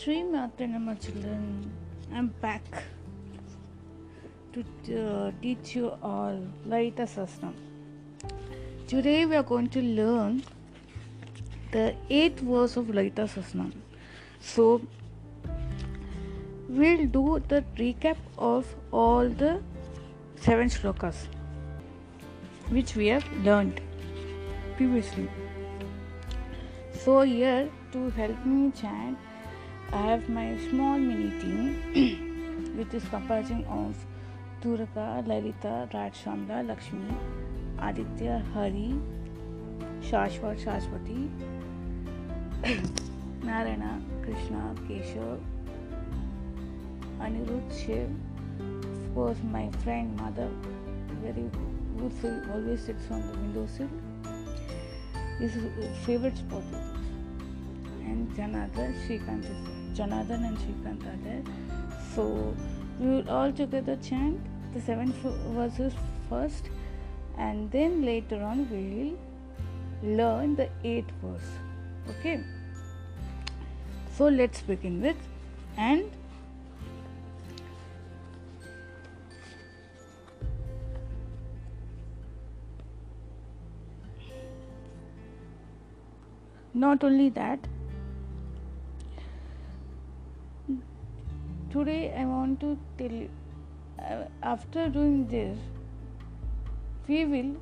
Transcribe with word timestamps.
Sri 0.00 0.22
Matranama 0.22 0.98
children, 0.98 1.70
I'm 2.10 2.28
back 2.40 2.62
to 4.54 4.60
uh, 4.98 5.30
teach 5.42 5.76
you 5.76 5.92
all 6.02 6.38
Lalita 6.64 7.02
Sasnam. 7.02 7.52
Today 8.86 9.26
we 9.26 9.36
are 9.36 9.42
going 9.42 9.68
to 9.68 9.82
learn 9.82 10.42
the 11.72 11.94
eighth 12.08 12.40
verse 12.40 12.78
of 12.78 12.88
Lalita 12.88 13.28
Sasnam. 13.34 13.72
So 14.40 14.80
we'll 16.66 17.06
do 17.06 17.42
the 17.48 17.62
recap 17.76 18.16
of 18.38 18.74
all 18.90 19.28
the 19.28 19.60
seven 20.36 20.70
shlokas 20.70 21.26
which 22.70 22.96
we 22.96 23.08
have 23.08 23.30
learned 23.44 23.82
previously. 24.78 25.28
So 27.04 27.20
here 27.20 27.68
to 27.92 28.08
help 28.10 28.46
me 28.46 28.70
chant 28.70 29.18
I 29.92 30.02
have 30.02 30.28
my 30.28 30.56
small 30.68 30.98
mini 30.98 31.30
team 31.40 32.74
which 32.76 32.94
is 32.94 33.02
comprising 33.08 33.64
of 33.64 33.96
Durga, 34.60 35.24
Lalita, 35.26 35.88
Rajshamla, 35.92 36.68
Lakshmi, 36.68 37.12
Aditya, 37.80 38.44
Hari, 38.54 38.94
Shashwat, 40.00 40.62
Shashwati, 40.64 41.28
Narayana, 43.42 44.00
Krishna, 44.22 44.76
Keshav, 44.86 45.40
Anirudh, 47.18 47.84
Shiv, 47.84 48.08
of 48.60 49.14
course 49.14 49.38
my 49.50 49.68
friend 49.82 50.16
mother, 50.20 50.48
very 51.20 51.50
good, 51.98 52.48
always 52.54 52.80
sits 52.80 53.10
on 53.10 53.20
the 53.22 53.38
window 53.38 53.66
windowsill. 53.66 53.90
His 55.40 55.52
favorite 56.06 56.36
spot 56.36 56.62
and 58.04 58.30
Janardhan 58.36 58.94
Shrikant 59.04 59.44
is 59.44 59.79
Janardhan 59.94 60.46
and 60.48 60.58
Shrikant 60.58 61.02
are 61.12 61.18
there. 61.24 61.42
So 62.14 62.54
we 62.98 63.06
will 63.06 63.30
all 63.30 63.52
together 63.52 63.96
chant 63.96 64.40
the 64.74 64.80
seven 64.80 65.12
verses 65.54 65.92
first, 66.28 66.70
and 67.38 67.70
then 67.70 68.02
later 68.04 68.42
on 68.42 68.68
we 68.70 69.16
will 70.02 70.16
learn 70.16 70.56
the 70.56 70.68
eighth 70.84 71.12
verse. 71.22 71.50
Okay. 72.08 72.40
So 74.16 74.28
let's 74.28 74.60
begin 74.60 75.00
with 75.00 75.16
and 75.76 76.10
not 86.74 87.02
only 87.02 87.28
that 87.30 87.58
today 91.70 92.12
I 92.16 92.24
want 92.24 92.60
to 92.60 92.76
tell 92.98 93.10
you 93.10 93.28
uh, 93.98 94.24
after 94.42 94.88
doing 94.88 95.26
this, 95.26 95.58
we 97.06 97.24
will 97.24 97.56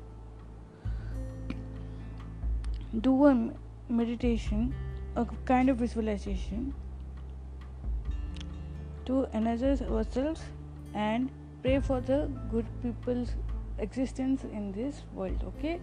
do 3.01 3.25
a 3.25 3.51
meditation, 3.87 4.73
a 5.15 5.25
kind 5.45 5.69
of 5.69 5.77
visualization 5.77 6.73
to 9.05 9.27
energize 9.33 9.81
ourselves 9.81 10.41
and 10.93 11.29
pray 11.61 11.79
for 11.79 12.01
the 12.01 12.29
good 12.51 12.65
people's 12.81 13.35
existence 13.77 14.43
in 14.43 14.71
this 14.71 15.03
world. 15.13 15.43
Okay. 15.47 15.79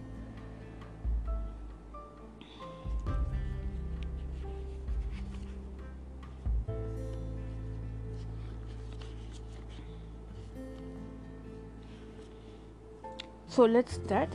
So 13.57 13.65
let's 13.65 13.93
start 13.97 14.33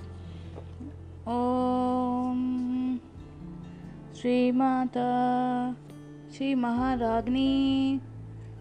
om 1.32 2.38
Shri 4.20 4.50
Mata 4.52 5.04
Shri 6.34 6.54
महाराग्नी 6.54 8.00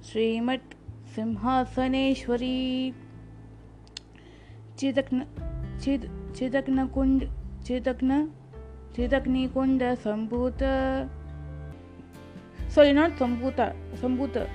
Shrimath 0.10 0.76
सिंहासनेश्वरी 1.16 2.60
चिदग्न 4.80 5.26
चिद 5.84 6.06
चिदग्न 6.38 6.88
कुंड 6.98 7.26
चिदग्न 7.68 8.22
चिदग्नि 8.96 9.48
कुंड 9.58 9.84
संभूत 10.06 10.64
sorry 12.76 12.94
not 13.00 13.18
sambhuta 13.24 13.68
sambhuta 14.04 14.46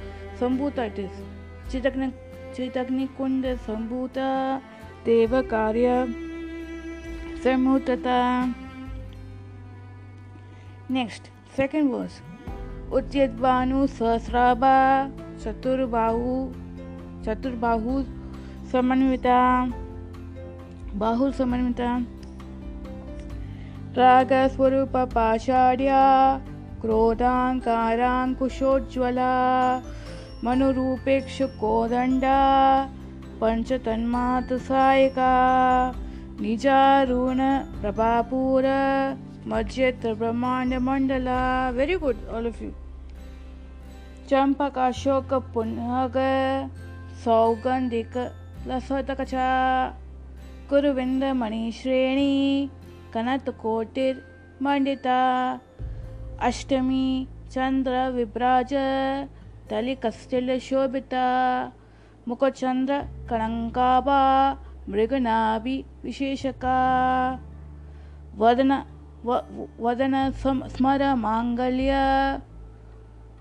sambhuta 0.40 0.86
it 0.92 0.98
is 0.98 1.20
chidagni 1.68 2.10
chidagni 2.54 3.08
kund 3.18 3.52
sambhuta 3.66 4.30
देवकार्य 5.06 6.14
समूतता। 7.44 8.54
नेक्स्ट 10.90 11.22
सेकेंड 11.56 11.90
वर्स 11.90 12.22
उच्यद्वानु 12.92 13.86
सहस्राभा 13.86 14.76
चतुर्बाहु 15.44 16.52
चतुर्बाहु 17.24 18.04
समन्विता, 18.72 19.72
बाहु 20.94 21.32
समन्विता। 21.32 22.06
रागस्वरूप 23.98 24.96
पाषाढ्या 24.96 26.02
क्रोधाङ्काराङ्कुशोज्ज्वला, 26.80 29.32
मनुरूपेक्षु 30.44 31.46
पंचतन्मात 33.40 34.52
निजारुण, 36.40 37.40
प्रभापूर 37.80 38.64
मज्यत 39.46 40.06
ब्रह्मांड 40.18 40.74
Mandla 40.74 41.70
very 41.70 41.96
good 41.96 42.26
all 42.34 42.46
of 42.46 42.62
you 42.64 42.70
Champak 44.30 44.78
अशोक 44.78 45.34
पुनग 45.54 46.16
सौगंधिक 47.24 48.16
लसतकचा, 48.66 49.48
कुरुविंद, 50.70 51.24
मणिश्रेणी, 51.24 52.68
कनत, 53.14 53.50
कोटिर, 53.62 54.16
मंडिता, 54.62 55.20
अष्टमी, 56.40 57.26
चंद्र, 57.54 58.08
विभ्राज 58.10 58.74
तलिकस्टिल 59.70 60.58
शोभिता 60.58 61.26
मुखचंद्र 62.28 62.98
कणङ्काभा 63.30 64.20
मृगनाभि 64.88 65.76
विशेषका। 66.04 66.78
वदन 68.38 68.72
वदन 69.84 70.14
स्मर 70.32 71.02
माङ्गल्य 71.24 71.92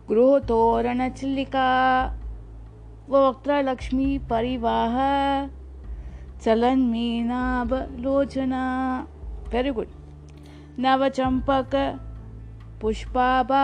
गृहतोरणचिल्लिका 0.10 1.68
वक्त्रलक्ष्मी 3.10 4.18
परिवाह 4.30 4.96
चलन 6.44 6.80
मीनाभलोचना 6.92 8.64
वेरी 9.54 9.72
गुड 9.78 9.88
नवचंपक 10.86 11.76
पुष्पाभा 12.82 13.64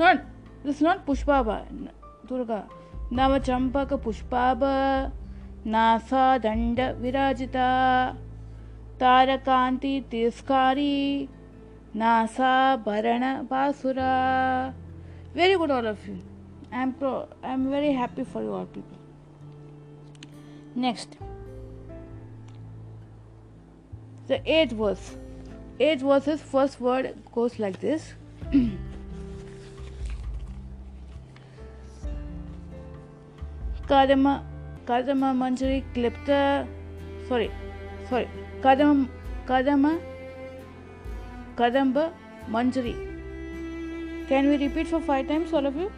नॉट 0.00 0.16
दिस 0.64 0.82
नॉट 0.82 1.04
पुष्पाभा 1.06 1.58
दुर्गा 2.28 2.60
नवचंपक 3.16 3.94
पुष्पा 3.94 4.54
नासा 5.66 6.38
दंड 6.38 6.80
विराजिता 7.00 8.12
नवचम्पकपुष्पाब 9.00 11.28
नासा 11.94 12.76
भरण 12.86 13.46
बासुरा। 13.50 14.74
Very 15.34 15.54
good 15.54 15.72
all 15.72 15.86
of 15.86 16.10
you 16.10 16.16
I 16.72 16.82
am 16.82 16.90
pro 16.90 17.28
I 17.44 17.52
am 17.52 17.68
very 17.68 17.92
happy 17.92 18.22
for 18.22 18.44
your 18.44 18.74
people 18.74 18.96
next 20.80 21.08
the 24.28 24.30
as 24.30 24.74
verse 24.74 25.16
as 25.80 26.02
verse 26.02 26.28
is 26.28 26.40
first 26.52 26.82
word 26.82 27.06
goes 27.34 27.60
like 27.60 27.76
this 27.80 28.02
kadama 33.90 34.32
kadama 34.90 35.28
manjari 35.42 35.78
klipta 35.94 36.40
sorry 37.28 37.50
sorry 38.08 38.28
kadama 38.64 39.06
kadama 39.50 39.92
kadamba 41.60 42.04
manjari 42.56 42.94
can 44.28 44.48
we 44.50 44.56
repeat 44.64 44.86
for 44.94 45.00
five 45.10 45.26
times 45.32 45.52
all 45.52 45.66
of 45.72 45.76
you 45.82 45.90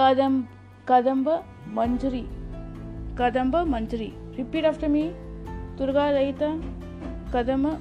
kadam 0.00 0.36
kadamba 0.92 1.36
manjari 1.78 2.26
kadamba 3.22 3.62
manjari 3.74 4.12
repeat 4.38 4.70
after 4.74 4.92
me 4.98 5.04
durga 5.80 6.06
raita 6.18 6.52
kadama 7.34 7.72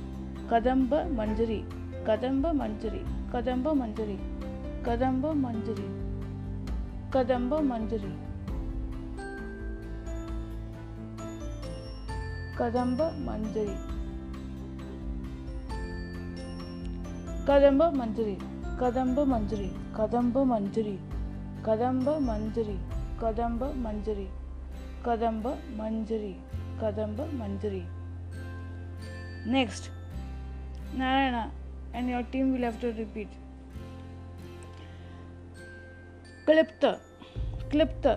kadamba 0.54 1.00
manjari 1.20 1.62
Kadamba 2.04 2.50
Manjari, 2.52 3.06
Kadamba 3.32 3.72
Manjari, 3.78 4.18
Kadamba 4.82 5.30
Manjari, 5.40 5.86
Kadamba 7.12 7.58
Manjari. 7.70 8.10
Kadamba 12.58 13.08
Manjari. 13.26 13.76
Kadamba 17.48 17.88
Manjari. 18.00 18.38
Kadamba 18.80 19.26
Manjari. 19.32 19.70
Kadamba 19.94 20.46
Manjari. 20.52 20.98
Kadamba 21.66 22.14
Manjari. 22.30 22.78
Kadamba 23.20 23.68
Manjari. 23.84 24.28
Kadamba 25.04 25.58
Manjari. 25.78 26.34
Kadamba 26.80 27.26
Manjari. 27.42 27.84
Next, 29.46 29.90
Narayana 30.96 31.52
and 31.94 32.10
your 32.10 32.24
team 32.24 32.54
will 32.54 32.62
have 32.62 32.80
to 32.80 32.94
repeat. 32.94 33.41
क्लिप्त 36.46 36.86
clipped 37.72 38.08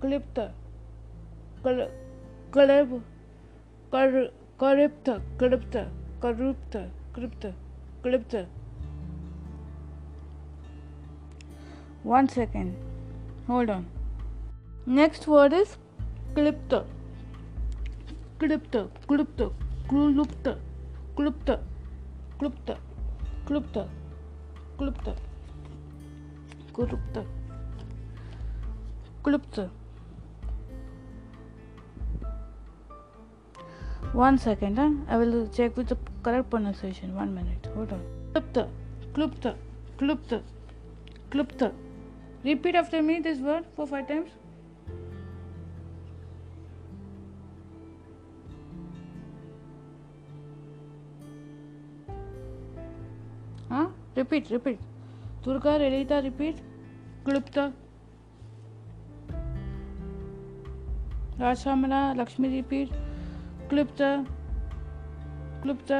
clipped 0.00 0.38
क्लिप 1.64 2.92
कर 3.94 4.24
करिप्त 4.60 5.08
क्लिप्त 5.38 5.76
क्लिप्त 7.14 7.46
clipped 8.02 8.34
one 12.06 12.26
second 12.26 12.74
hold 13.48 13.70
on 13.70 13.86
next 14.88 15.28
word 15.28 15.52
is 15.52 15.74
clipped 16.34 16.74
क्लिप्त 18.38 18.76
क्लिप्त 19.08 19.42
क्लुप्त 19.88 19.88
क्लुप्त 19.90 20.48
क्लुप्त 21.16 21.50
क्लुप्त 22.38 22.70
क्लुप्त, 23.46 23.78
क्लुप्त. 24.78 25.29
Klupta, 26.72 27.24
Klupta. 29.22 29.70
One 34.12 34.38
second, 34.38 34.76
huh? 34.76 34.90
I 35.08 35.16
will 35.18 35.48
check 35.48 35.76
with 35.76 35.88
the 35.88 35.96
correct 36.22 36.50
pronunciation. 36.50 37.14
One 37.14 37.32
minute. 37.34 37.68
Hold 37.74 37.92
on. 37.92 38.02
Klupta, 38.32 38.68
Klupta, 39.14 39.54
Klupta, 39.98 40.42
Klupta. 41.30 41.72
Repeat 42.42 42.74
after 42.74 43.02
me 43.02 43.20
this 43.20 43.38
word 43.38 43.64
for 43.76 43.86
five 43.86 44.08
times. 44.08 44.30
Huh? 53.68 53.86
Repeat, 54.16 54.50
repeat. 54.50 54.80
Durga 55.44 55.76
Lalita 55.76 56.18
repeat, 56.18 56.56
क्लुप्त। 57.24 57.58
Rajamala 61.40 62.12
Lakshmi 62.12 62.48
repeat, 62.48 62.88
क्लुप्त। 63.68 64.02
क्लुप्त। 65.62 65.92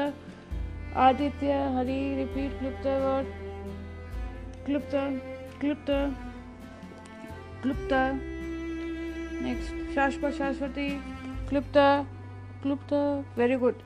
Aditya 0.96 1.52
Hari 1.76 2.16
repeat, 2.16 2.58
क्लुप्त 2.58 2.86
और 2.86 3.24
क्लुप्त 4.66 4.90
क्लुप्त। 5.60 5.86
क्लुप्त। 7.62 7.92
Next 9.42 9.94
Shashwat 9.94 10.32
Shashwati, 10.32 10.88
क्लुप्त। 11.48 11.72
क्लुप्त 12.62 12.92
very 13.38 13.56
good 13.56 13.78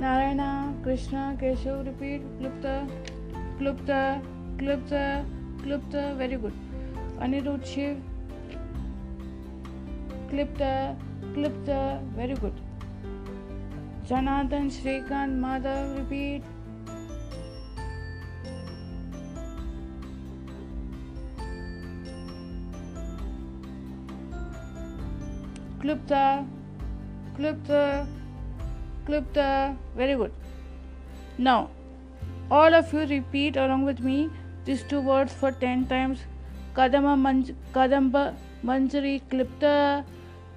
Narayan, 0.00 0.38
Krishna, 0.84 1.36
Keshav 1.36 1.80
repeat, 1.80 2.22
क्लुप्त। 2.24 3.17
Klupta, 3.58 4.22
Klupta, 4.56 5.24
Klupta. 5.62 6.14
Very 6.16 6.36
good. 6.36 6.52
Anirudh, 7.20 7.66
Shiv. 7.66 7.96
Klipta, 10.30 10.96
Klipta. 11.34 12.00
Very 12.14 12.34
good. 12.34 12.52
Janardhan, 14.08 14.70
Shrikant, 14.70 15.32
Madhav, 15.44 15.96
repeat. 15.98 16.44
Klupta, 25.80 26.46
Klupta. 27.36 28.06
Klupta. 29.04 29.76
Very 29.96 30.14
good. 30.14 30.32
Now, 31.38 31.70
all 32.50 32.74
of 32.74 32.92
you 32.92 33.06
repeat 33.06 33.56
along 33.56 33.84
with 33.84 34.00
me 34.00 34.30
these 34.64 34.82
two 34.82 35.00
words 35.00 35.32
for 35.32 35.50
10 35.52 35.86
times. 35.86 36.18
Kadama 36.74 37.14
manj- 37.16 37.54
Kadamba 37.74 38.34
Manjari 38.64 39.20
Klipta. 39.30 40.04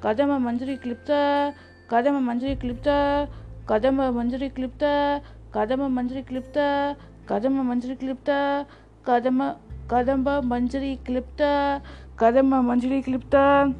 Kadama 0.02 0.38
Manjari 0.40 0.78
Klipta. 0.84 1.54
Kadama 1.90 2.20
Manjari 2.28 2.58
Klipta. 2.58 3.30
Kadama 3.68 4.12
Manjari 4.18 4.52
Klipta. 4.52 5.22
Kadama 5.54 5.90
Manjari 5.98 6.24
Klipta. 6.24 6.96
Kadama 7.28 7.62
Manjari 7.70 7.98
Klipta. 7.98 8.66
Kadama 9.06 9.58
Kadamba 9.88 10.42
Manjari 10.42 11.00
Klipta. 11.06 11.82
Kadama 12.18 12.62
Manjari 12.70 13.04
Klipta. 13.08 13.74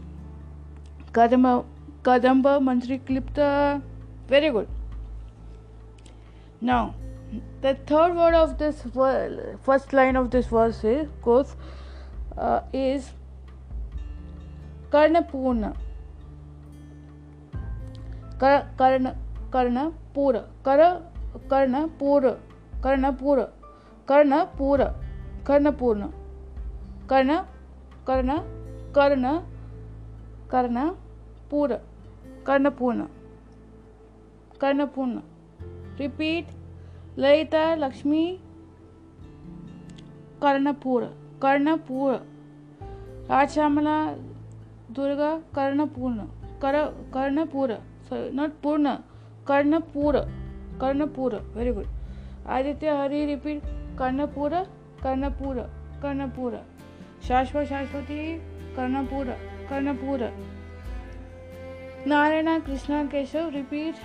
Kadama 1.14 1.66
Kadamba 2.04 2.60
Manjari 2.60 3.00
Klipta. 3.00 3.82
Very 4.28 4.50
good. 4.50 4.68
Now, 6.62 6.94
the 7.62 7.76
third 7.86 8.16
word 8.16 8.34
of 8.34 8.58
this 8.58 8.82
ver- 8.84 9.58
first 9.64 9.94
line 9.94 10.16
of 10.16 10.30
this 10.32 10.48
verse 10.48 10.84
is 10.84 11.08
goes 11.24 11.56
uh, 12.38 12.62
is 12.74 13.12
कर्णपूर्ण 14.92 15.70
कर, 18.42 18.58
कर्ण 18.80 19.10
कर्णपूर 19.54 20.38
कर 20.66 20.82
कर्णपूर 21.52 22.28
कर्णपूर 22.84 23.42
कर्णपूर 24.10 24.84
कर्णपूर्ण 25.48 26.08
कर्ण 27.10 27.38
कर्ण 28.08 28.38
कर्ण 28.96 29.38
कर्णपूर 30.52 31.74
कर्णपूर्ण 32.48 33.06
कर्णपूर्ण 34.62 35.20
रिपीट 36.00 36.46
ललिता, 37.18 37.76
लक्ष्मी, 37.76 38.38
कर्णपुर 40.42 41.04
कर्णपुर, 41.42 42.14
राजश्यामला, 43.30 44.14
दुर्गा, 44.90 45.38
कर्णपूर्ण, 45.56 46.26
कर, 46.62 46.86
कर्णपुर 47.14 47.74
सॉरी 48.10 48.30
नॉट 48.30 48.50
पूर्ण, 48.64 48.96
कर्णपुर 49.48 50.20
Karanpur 50.82 51.36
very 51.36 51.72
good 51.72 51.86
Aditya, 52.48 52.90
Hari, 52.90 53.26
repeat, 53.26 53.62
Karanpur 54.00 54.52
कर्णपुर 55.04 55.62
कर्णपुर. 56.02 56.54
शाश्वत 57.28 57.66
शाश्वती, 57.66 58.38
कर्णपुर 58.76 59.26
कर्णपुर. 59.70 60.20
Narayan, 62.08 62.60
Krishna, 62.60 63.04
Keshav, 63.06 63.50
repeat 63.50 63.96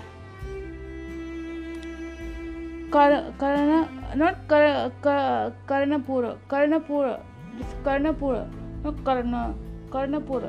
Karna 2.93 3.83
not 4.17 4.35
कर, 4.51 5.49
कर्णपुर 5.69 6.27
कर्णपुर 6.51 7.09
कर्णपुर 7.85 8.37
कर्ण 9.07 9.53
कर्णपुर. 9.93 10.43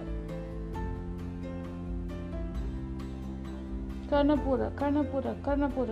कर्णपुर 4.11 4.69
कर्णपुर 4.69 5.21
कर्णपुर. 5.45 5.87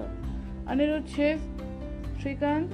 अनिरुद्ध 0.68 1.08
शेफ 1.08 1.42
श्रीकांत. 2.22 2.70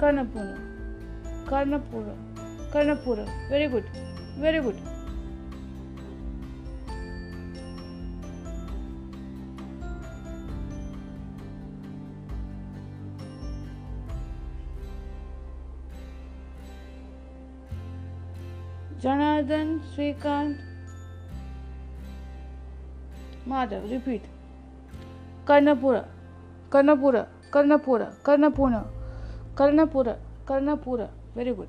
कर्णपुर 0.00 0.54
कर्णपुर 1.48 2.04
Karanpur. 2.74 3.18
Very 3.50 3.66
good 3.66 3.82
very 4.38 4.58
good 4.58 4.74
Janardhan, 19.00 19.80
Srikant, 19.94 20.58
Madhav. 23.46 23.90
Repeat. 23.90 24.22
Karnapura, 25.44 26.06
Karnapura, 26.70 27.26
Karnapura, 27.52 28.12
Karnapuna, 28.22 28.84
Karnapura, 29.54 30.16
Karnapura. 30.46 31.08
Very 31.34 31.52
good. 31.52 31.68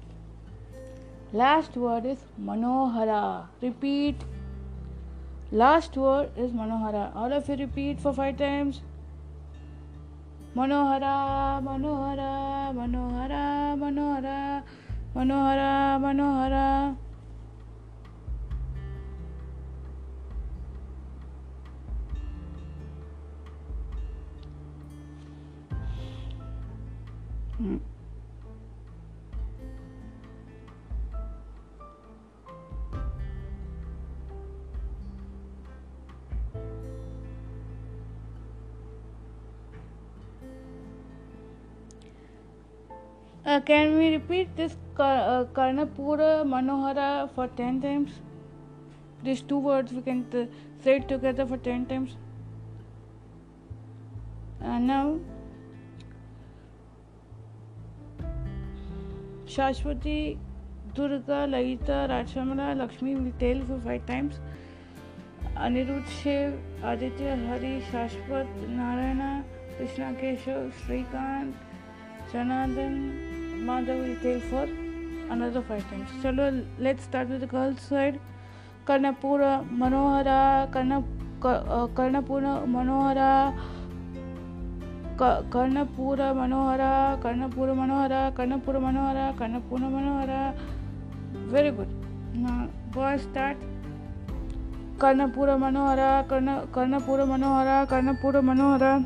Last 1.34 1.76
word 1.76 2.06
is 2.06 2.18
Manohara. 2.42 3.48
Repeat. 3.62 4.16
Last 5.52 5.96
word 5.96 6.30
is 6.38 6.52
Manohara. 6.52 7.16
All 7.16 7.32
of 7.34 7.48
you 7.50 7.56
repeat 7.56 8.00
for 8.00 8.14
five 8.14 8.38
times. 8.38 8.82
Manohara, 10.56 11.62
Manohara, 11.62 12.74
Manohara, 12.74 13.78
Manohara, 13.78 14.64
Manohara, 15.14 16.00
Manohara. 16.02 16.98
Can 43.68 43.94
we 43.98 44.10
repeat 44.10 44.56
this 44.56 44.76
Karanpur 45.00 46.22
Manohara 46.48 47.10
for 47.36 47.48
ten 47.58 47.80
times 47.82 48.20
this 49.24 49.48
two 49.50 49.60
words 49.62 49.94
we 49.94 50.02
can 50.02 50.24
set 50.84 51.08
together 51.10 51.46
for 51.46 51.58
ten 51.66 51.86
times 51.86 52.16
now 54.62 55.18
Shashwati 59.56 60.20
Durga 60.96 61.46
Lalita 61.46 62.06
Rajamala 62.06 62.74
Lakshmi 62.74 63.16
tell 63.40 63.62
for 63.68 63.80
five 63.86 64.06
times 64.08 64.40
Aniruddh 65.58 66.06
Shiv 66.08 66.86
Aditya 66.88 67.36
Hari 67.48 67.80
Shashwat 67.92 68.54
Narayan 68.70 69.22
Krishna 69.78 70.12
Keshav 70.22 70.70
Shrikant 70.84 71.54
Janardan 72.34 72.96
Madhav 73.66 74.06
retail 74.06 74.40
for 74.50 74.68
another 75.30 75.62
five 75.62 75.84
times. 75.90 76.10
चलो 76.24 76.64
let's 76.80 77.04
start 77.04 77.30
with 77.30 77.42
the 77.42 77.48
girls 77.48 77.82
side. 77.82 78.20
कर्णपूर्ण 78.88 79.46
मनोहरा 79.80 80.42
कर्ण 80.74 81.00
कर्णपूर्ण 81.98 82.48
मनोहरा 82.74 83.32
कर्णपूर 85.54 86.22
मनोहरा 86.34 86.92
कर्णपूर 87.24 87.72
मनोहरा 87.80 88.30
कर्णपूर 88.38 88.78
मनोहरा 88.78 89.30
कर्णपूर 89.40 89.80
मनोहरा 89.80 90.40
वेरी 91.52 91.72
गुड 91.80 91.92
बॉय 92.96 93.18
स्टार्ट 93.18 93.58
कर्णपूर 95.02 95.56
मनोहरा 95.66 96.22
कर्ण 96.30 96.58
कर्णपूर 96.76 97.24
मनोहरा 97.34 97.84
कर्णपूर 97.92 98.40
मनोहरा 98.50 98.98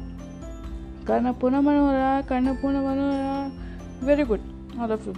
कर्णपूर 1.07 1.59
मनोहरा 1.67 2.19
कर्णपूर 2.29 2.71
मनोहरा 2.71 3.60
Very 4.01 4.25
good 4.25 4.41
all 4.79 4.91
of 4.91 5.05
you. 5.05 5.13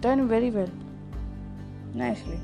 Done 0.00 0.28
very 0.28 0.50
well. 0.50 0.70
Nicely. 1.94 2.38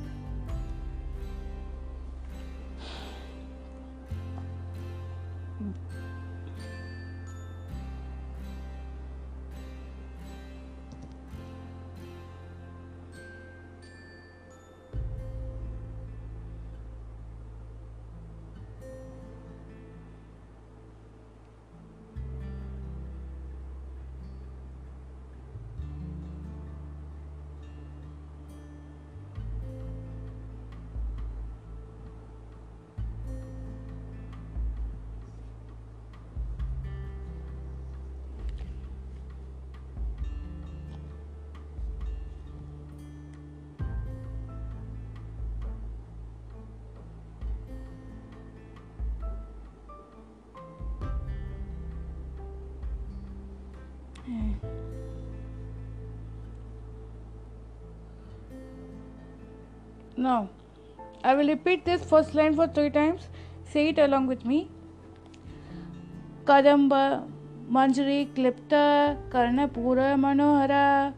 Now, 60.17 60.49
I 61.23 61.35
will 61.35 61.49
repeat 61.49 61.85
this 61.85 62.03
first 62.03 62.35
line 62.35 62.55
for 62.55 62.67
three 62.67 62.89
times. 62.89 63.29
Say 63.65 63.89
it 63.89 63.99
along 63.99 64.27
with 64.27 64.45
me. 64.47 64.71
Kadamba 66.45 67.29
Manjari 67.71 68.33
Klipta 68.35 69.17
Karnapura 69.31 70.17
Manohara 70.17 71.13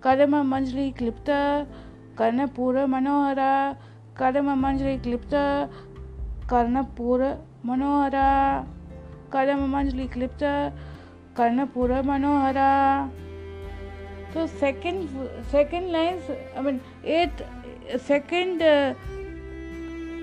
Kadama 0.00 0.42
Manjari 0.44 0.94
Klipta 0.94 1.66
Karnapura 2.14 2.86
Manohara 2.86 3.76
Kadama 4.14 4.54
Manjari 4.54 5.00
Klipta 5.00 5.68
Karnapura 6.46 7.38
Manohara 7.64 8.66
Kadama 9.30 9.66
Manjari 9.66 10.08
Klipta 10.08 10.72
कर्णपुर 11.36 12.00
मनोहरा। 12.06 12.72
तो 14.34 14.46
second 14.46 15.08
second 15.50 15.90
line 15.90 16.18
I 16.56 16.62
mean 16.62 16.80
eight 17.18 17.42
second 18.06 18.62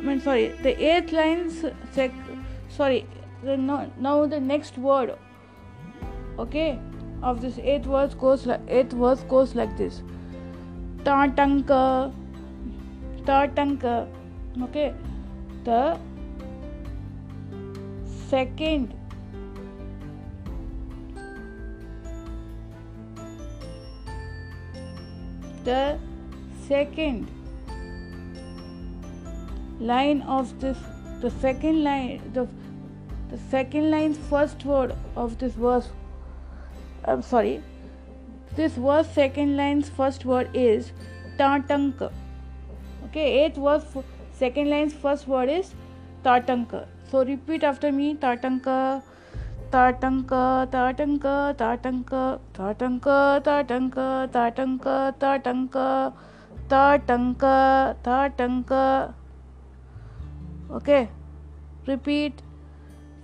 mean 0.06 0.20
sorry 0.20 0.48
the 0.64 0.76
eight 0.92 1.14
lines 1.14 1.62
sorry 2.78 3.04
now 3.46 4.26
the 4.26 4.42
next 4.42 4.80
word 4.80 5.12
okay 6.40 6.70
of 7.28 7.40
this 7.40 7.60
eight 7.60 7.88
words 7.88 8.16
course 8.16 8.48
eight 8.48 8.94
words 8.94 9.24
course 9.30 9.56
like 9.56 9.76
this 9.78 10.02
टंक 11.08 11.72
ट 13.30 13.96
okay 14.64 14.90
the 15.68 15.80
second 18.30 19.03
the 25.64 25.98
second 26.68 27.30
line 29.80 30.22
of 30.22 30.60
this 30.60 30.78
the 31.22 31.32
second 31.44 31.84
line 31.84 32.32
the 32.34 32.48
the 33.32 33.38
second 33.52 33.90
line's 33.92 34.18
first 34.32 34.66
word 34.72 34.96
of 35.16 35.38
this 35.44 35.54
verse 35.54 35.88
I'm 37.06 37.22
sorry 37.22 37.62
this 38.56 38.74
verse 38.74 39.08
second 39.14 39.56
line's 39.58 39.90
first 40.02 40.26
word 40.26 40.50
is 40.54 40.92
tatanka 41.40 42.12
okay 43.06 43.26
eighth 43.40 43.58
verse 43.68 43.98
second 44.44 44.70
line's 44.76 44.94
first 45.06 45.28
word 45.28 45.50
is 45.50 45.74
tatanka 46.28 46.86
so 47.10 47.24
repeat 47.32 47.64
after 47.72 47.92
me 47.92 48.14
tatanka 48.28 48.78
tatanka 49.74 50.44
tatanka 50.74 51.36
tatanka 51.62 52.22
tatanka 52.58 53.18
tatanka 53.48 54.08
tatanka 54.36 54.96
tatanka 55.24 55.88
tatanka 56.74 57.56
tatanka 58.08 58.84
okay 60.78 61.02
repeat 61.88 62.44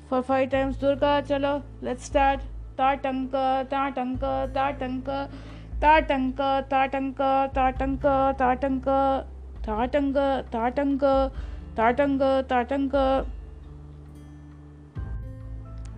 for 0.09 0.21
five 0.29 0.47
times 0.55 0.77
durga 0.83 1.13
chalo 1.29 1.53
let's 1.87 2.05
start 2.11 2.39
tatanka 2.79 3.45
tatanka 3.73 4.33
tatanka 4.57 5.17
tatanka 5.83 6.49
tatanka 6.73 7.31
tatanka 7.57 8.15
tatanka 8.39 8.99
tatanka 9.65 10.27
tatanka 10.57 11.13
tatanka 11.77 12.31
tatanka 12.53 13.03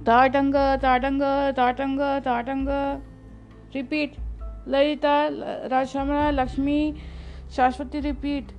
tatanka 0.09 0.65
tatanka 0.85 1.31
tatanka 1.59 2.09
tatanka 2.29 2.79
repeat 3.75 4.17
lalita 4.67 5.15
rajshamana 5.73 6.33
lakshmi 6.39 6.79
shashwati 7.57 8.03
repeat 8.09 8.57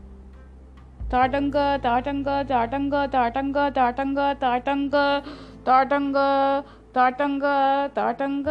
ताटंग 1.12 1.56
ताटंग 1.84 2.28
ताटंग 2.50 2.94
ताटंग 3.14 3.56
ताटंग 3.74 4.18
ताटंग 4.42 4.94
ताटंग 5.66 6.14
ताटंग 6.94 7.44
ताटंग 7.96 8.46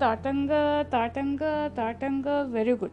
ताटंग 0.00 0.52
ताटंग 0.94 1.42
ताटंग 1.76 2.30
good 2.80 2.90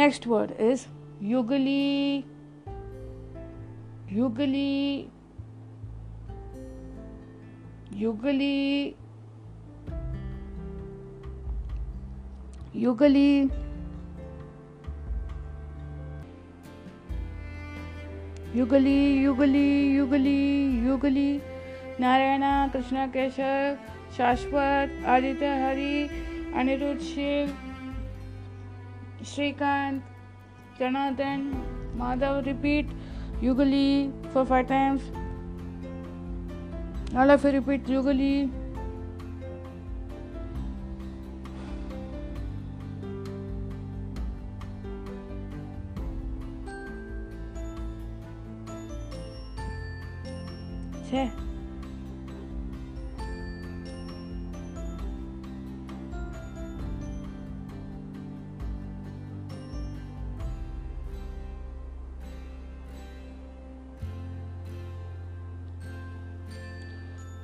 next 0.00 0.26
word 0.26 0.52
is 0.58 0.86
yugli 1.22 2.24
Yugali, 4.12 4.64
Yugali, 4.68 5.11
युगली 7.96 8.94
युगली 12.74 13.48
युगली 18.54 19.22
युगली 19.22 19.96
युगली 19.96 20.62
युगली, 20.86 21.38
Narayan, 22.00 22.68
Krishna, 22.68 23.06
Keshav, 23.06 23.74
Shashwat, 24.16 25.06
Aditya, 25.06 25.46
Hari, 25.46 26.02
Aniruddh, 26.54 27.00
Shiv, 27.02 27.54
Shrikant, 29.24 30.00
Janardhan, 30.80 31.50
Madhav, 31.96 32.38
repeat, 32.38 32.90
युगली 33.42 34.10
for 34.34 34.44
five 34.44 34.66
times 34.66 35.10
Alla 37.14 37.36
fi 37.36 37.50
repeat 37.50 37.88
regularly. 37.88 38.50
छः 51.10 51.51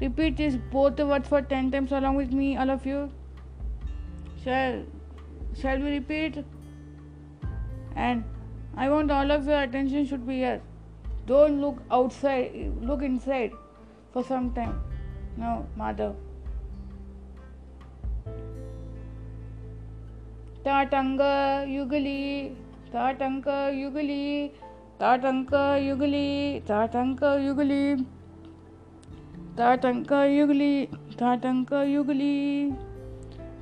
repeat 0.00 0.36
this 0.36 0.56
both 0.72 0.96
the 0.96 1.06
words 1.06 1.28
for 1.28 1.42
10 1.42 1.70
times 1.70 1.92
along 1.92 2.16
with 2.16 2.32
me, 2.32 2.56
all 2.56 2.70
of 2.70 2.84
you. 2.86 3.10
Shall, 4.42 4.82
shall 5.60 5.78
we 5.78 5.92
repeat? 5.92 6.44
And 7.96 8.24
I 8.76 8.88
want 8.88 9.10
all 9.10 9.30
of 9.30 9.46
your 9.46 9.62
attention 9.62 10.06
should 10.06 10.26
be 10.26 10.36
here. 10.38 10.60
Don't 11.26 11.60
look 11.60 11.82
outside, 11.90 12.72
look 12.80 13.02
inside 13.02 13.52
for 14.12 14.22
some 14.22 14.52
time. 14.52 14.80
Now, 15.36 15.66
Madhav. 15.78 16.14
Yugali, 21.66 22.54
Tatanka 22.92 23.70
Yugali, 23.72 24.50
Tatanka 24.98 25.78
Yugali, 25.78 26.62
Tatanka 26.64 27.38
Yugali, 27.38 28.04
Tatanka 29.56 30.26
Yugali, 30.38 30.88
Tatanka 31.16 31.86
Yugali. 31.94 32.76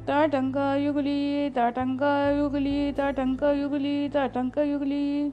Tatanka 0.06 0.76
Yugli, 0.84 1.52
Tatanka 1.54 2.34
Yugli, 2.36 2.92
Tatanka 2.92 3.54
Yugli, 3.54 4.10
Tatanka 4.10 4.62
Yugli. 4.66 5.32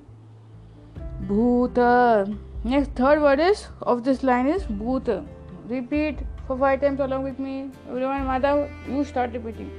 Bhuta. 1.28 2.38
Next 2.64 2.92
third 2.92 3.20
word 3.20 3.40
is 3.40 3.68
of 3.82 4.04
this 4.04 4.22
line 4.22 4.48
is 4.48 4.64
Bhuta. 4.64 5.26
Repeat 5.68 6.20
for 6.46 6.56
five 6.56 6.82
times 6.82 7.00
along 7.00 7.24
with 7.24 7.40
me. 7.40 7.72
Everyone, 7.90 8.28
Madhav, 8.28 8.70
you 8.88 9.04
start 9.04 9.34
repeating. 9.34 9.72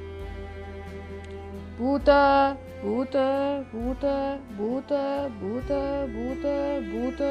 Bhuta, 1.79 2.57
Bhuta, 2.83 3.65
Bhuta, 3.73 4.41
Bhuta, 4.59 5.31
Bhuta, 5.41 5.81
Bhuta, 6.17 6.57
Bhuta. 6.91 7.31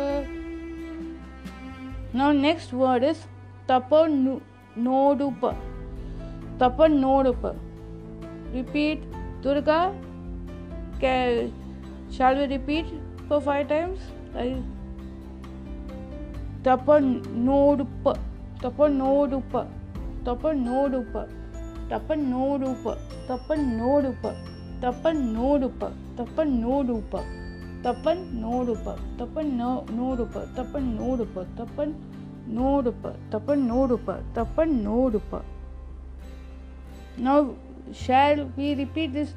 Now 2.14 2.32
next 2.32 2.72
word 2.72 3.04
is 3.04 3.28
तप 3.70 3.90
नोडुप 4.78 5.46
तप 6.62 6.78
नोडुप 6.90 7.42
repeat 8.54 9.04
Durga 9.44 9.82
shall 12.18 12.38
we 12.38 12.46
repeat 12.46 12.86
for 13.30 13.40
five 13.40 13.68
times 13.68 14.10
तप 16.68 16.86
नोडुप 17.48 18.10
तप 18.64 18.82
नोडुप 18.92 19.56
तप 20.28 20.46
नोडुप 20.56 21.18
तप 21.92 22.12
नोडुप 22.12 22.88
तप 23.24 23.52
नोडुप 23.52 24.26
तप 24.84 25.08
नोडुप 25.12 25.86
तप 26.16 26.40
नोडुप 26.48 27.16
तप 27.86 28.10
नोडुप 28.34 28.90
तप 29.20 29.40
नो 29.46 29.74
नोडुप 29.92 31.78
नोड़ 32.50 32.88
पर 32.88 33.20
तपन 33.34 33.60
नोड़ 33.60 33.92
पर 33.92 34.24
तपन 34.36 34.76
shall 37.96 38.42
we 38.58 38.74
repeat 38.74 39.10
this 39.10 39.34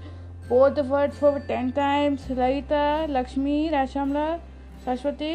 both 0.49 0.79
word 0.79 1.13
for 1.13 1.39
ten 1.39 1.71
times 1.71 2.31
Lalita 2.31 2.85
Lakshmi 3.07 3.69
Rashamala 3.69 4.27
Saraswati 4.85 5.35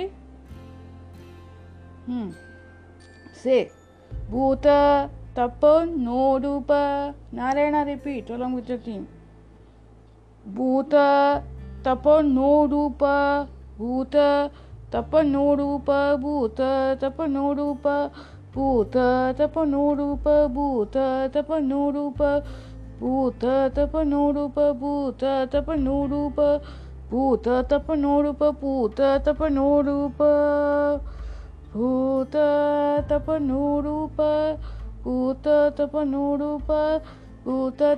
से 3.43 3.69
भूत 4.29 4.67
तपन 5.37 5.95
नोड़ 5.99 6.45
Narayan 7.35 7.83
repeat 7.85 8.31
along 8.31 8.55
with 8.55 8.71
team 8.85 9.05
भूत 10.55 10.95
तपन 11.87 12.31
नोड़ 12.31 12.69
भूत 13.77 14.15
Tapan, 14.91 15.31
Nodupa. 15.31 16.17
Bhuta, 16.17 16.97
Tapan, 16.99 17.33
Nodupa. 17.33 18.11
Bhuta, 18.57 19.35
Tapanurupa, 19.37 20.49
Bhuta, 20.49 21.29
Tapanurupa. 21.31 22.41
Bhuta, 22.99 23.69
Tapanurupa, 23.69 24.73
Bhuta, 24.73 25.45
Tapanurupa. 25.51 26.61
Bhuta, 27.11 27.63
Tapanurupa, 27.69 28.51
Bhuta, 28.59 29.21
Tapanurupa. 29.23 31.01
Bhuta, 31.71 33.05
Tapanurupa. 33.07 34.59
Bhuta, 35.05 35.71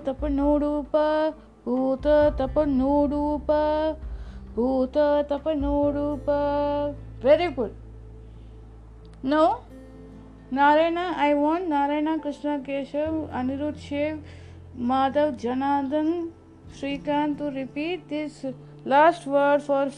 Tapanurupa. 0.04 1.34
Bhuta, 1.66 2.36
Tapanurupa. 2.36 4.09
Bhuta, 4.60 5.26
Tapanurupa. 5.28 6.94
Very 7.22 7.50
good. 7.52 7.74
Now, 9.24 9.62
Narayana, 10.52 11.14
I 11.16 11.34
want 11.34 11.70
Narayana, 11.70 12.20
Krishna, 12.20 12.60
Keshav, 12.60 13.30
Anirudh, 13.32 13.80
Shiv, 13.80 14.20
Madhav, 14.78 15.38
Janardhan, 15.38 16.32
Srikant 16.74 17.38
to 17.38 17.52
repeat 17.52 18.08
this 18.10 18.46
last 18.86 19.26
word 19.26 19.64
for 19.64 19.90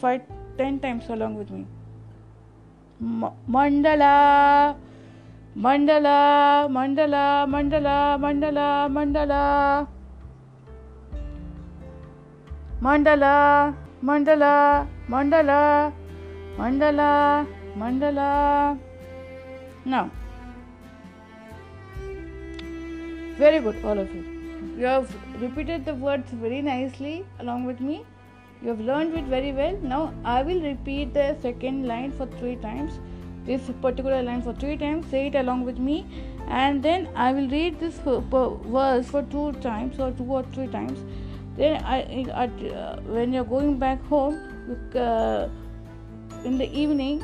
ten 0.56 0.78
times 0.80 1.08
along 1.08 1.34
with 1.34 1.50
me. 1.50 1.66
Mandala, 3.02 4.76
mandala, 5.56 6.68
mandala, 6.76 7.46
mandala, 7.54 7.96
mandala, 8.24 8.88
mandala. 8.96 9.86
Mandala, 12.80 13.74
mandala, 14.02 14.86
mandala, 15.08 15.92
mandala, 16.58 17.46
mandala. 17.76 18.78
Now, 19.84 20.10
very 23.38 23.60
good, 23.60 23.84
all 23.84 23.98
of 23.98 24.14
you. 24.14 24.24
You 24.76 24.86
have 24.86 25.14
repeated 25.40 25.84
the 25.84 25.94
words 25.94 26.30
very 26.30 26.62
nicely 26.62 27.24
along 27.38 27.64
with 27.64 27.80
me. 27.80 28.04
You 28.62 28.68
have 28.68 28.80
learned 28.80 29.14
it 29.14 29.24
very 29.24 29.52
well. 29.52 29.76
Now, 29.82 30.14
I 30.24 30.42
will 30.42 30.60
repeat 30.60 31.14
the 31.14 31.36
second 31.40 31.86
line 31.86 32.12
for 32.12 32.26
three 32.26 32.56
times. 32.56 33.00
This 33.44 33.70
particular 33.80 34.22
line 34.22 34.42
for 34.42 34.52
three 34.52 34.76
times. 34.76 35.06
Say 35.10 35.26
it 35.26 35.34
along 35.34 35.64
with 35.64 35.78
me, 35.78 36.06
and 36.46 36.82
then 36.82 37.08
I 37.16 37.32
will 37.32 37.48
read 37.48 37.80
this 37.80 37.98
verse 37.98 39.06
for 39.08 39.22
two 39.22 39.52
times 39.60 39.98
or 39.98 40.12
two 40.12 40.24
or 40.24 40.44
three 40.54 40.68
times. 40.68 41.00
Then, 41.56 41.82
I, 41.84 42.02
uh, 42.02 43.00
when 43.02 43.32
you're 43.32 43.44
going 43.44 43.78
back 43.78 44.02
home, 44.04 44.40
uh, 44.94 45.48
in 46.44 46.58
the 46.58 46.70
evening, 46.72 47.22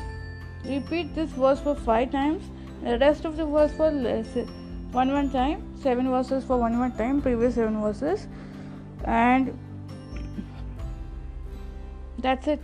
repeat 0.65 1.15
this 1.15 1.31
verse 1.31 1.61
for 1.61 1.75
five 1.75 2.11
times. 2.11 2.45
The 2.83 2.99
rest 2.99 3.25
of 3.25 3.37
the 3.37 3.47
verse 3.47 3.73
for 3.73 3.91
one 3.91 5.13
one 5.13 5.31
time. 5.31 5.63
Seven 5.81 6.09
verses 6.11 6.45
for 6.45 6.59
one 6.59 6.79
one 6.79 6.93
time. 6.93 7.23
Previous 7.23 7.55
seven 7.55 7.81
verses, 7.81 8.27
and 9.05 9.59
that's 12.19 12.47
it. 12.47 12.61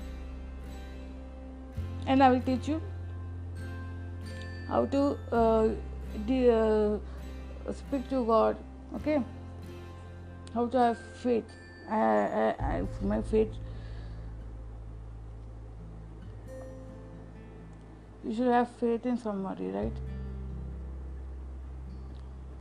And 2.07 2.23
I 2.23 2.31
will 2.31 2.41
teach 2.43 2.69
you 2.69 2.81
how 4.69 4.85
to 4.87 5.19
uh, 5.33 5.69
de- 6.27 6.51
uh, 6.51 6.99
speak 7.73 8.09
to 8.11 8.25
God. 8.25 8.57
Okay, 8.97 9.23
how 10.55 10.67
to 10.69 10.79
have 10.79 10.99
faith. 11.23 11.53
I, 11.91 11.99
I, 11.99 12.55
I, 12.61 12.83
my 13.03 13.21
faith. 13.21 13.53
You 18.25 18.35
should 18.35 18.47
have 18.47 18.69
faith 18.71 19.05
in 19.05 19.19
somebody, 19.19 19.67
right? 19.67 19.93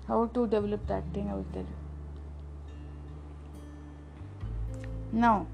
How 0.07 0.25
to 0.25 0.47
develop 0.47 0.85
that 0.87 1.03
thing, 1.13 1.29
I 1.29 1.35
will 1.35 1.45
tell 1.53 1.61
you. 1.61 1.67
Now, 5.13 5.47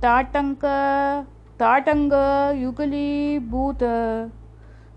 Tatanka, 0.00 1.26
Tatanga, 1.58 2.54
Yukali, 2.54 3.40
Bhuta, 3.50 4.30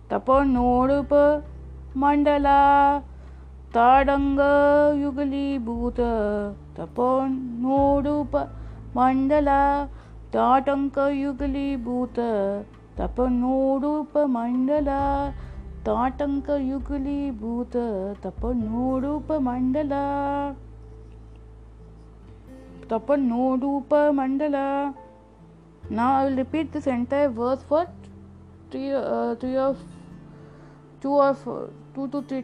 Tapa 0.08 0.32
Nodupa, 0.32 1.44
Mandala, 1.96 3.04
Tadanga, 3.74 4.94
Yukali, 4.96 5.60
Bhuta. 5.60 6.56
तपनोरूपमण्डल 6.78 8.40
ताटङ्कयुगलीभूत 10.36 12.18
तपनोरूपमण्डल 13.00 14.90
ताटङ्कयुगलीभूत 15.88 17.76
तपनोरूपमण्डल 18.24 19.94
तपनोरूपमण्डल 22.92 24.56
now 25.98 26.08
will 26.24 26.38
repeat 26.38 26.74
this 26.74 26.88
entire 26.98 27.32
verse 27.40 27.66
for 27.70 27.88
three 28.72 28.84
three 29.42 29.56
of 29.68 29.82
two 31.04 31.18
of 31.30 31.44
two 31.96 32.08
two 32.14 32.22
three 32.30 32.40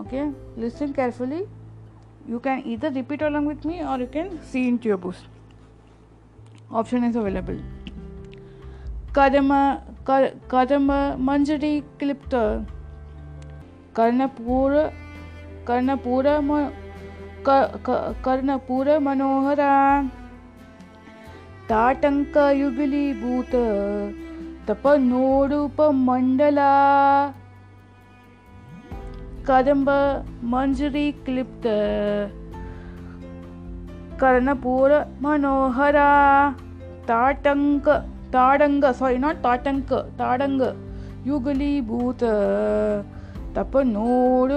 okay 0.00 0.24
listen 0.62 0.92
carefully 0.98 1.40
you 2.28 2.40
can 2.40 2.62
either 2.66 2.90
repeat 2.90 3.22
along 3.22 3.46
with 3.46 3.64
me 3.64 3.82
or 3.82 3.98
you 3.98 4.06
can 4.06 4.38
see 4.42 4.68
into 4.68 4.88
your 4.88 4.98
books 4.98 5.22
option 6.70 7.04
is 7.04 7.16
available 7.16 7.58
karma 9.12 9.82
kar, 10.04 10.32
karma 10.48 10.48
manjari 10.48 10.48
कर्म 10.50 10.50
कर्म 10.50 10.90
मंजरी 11.26 11.74
क्लिप्त 12.00 12.34
कर्णपूर 13.96 14.72
कर्णपूर 15.68 16.26
कर्णपूर 18.26 18.88
मनोहरा 19.06 19.70
ताटङ्कयुगलीभूत 21.70 23.54
तपनोडुपमण्डला 24.68 26.70
कदम्ब, 29.48 29.88
मंजरी, 30.44 31.12
क्लिप्त, 31.12 31.66
कर्णपूर, 34.20 34.92
मनोहरा, 35.22 36.10
ताटंक, 37.08 37.88
ताडंग 38.32 38.84
सॉरी 38.92 39.18
नॉट 39.18 39.36
ताटंक, 39.36 39.92
ताडंग, 39.92 40.62
युगलीभूत 41.26 42.22
तपनोरूपमण्डला 43.56 44.52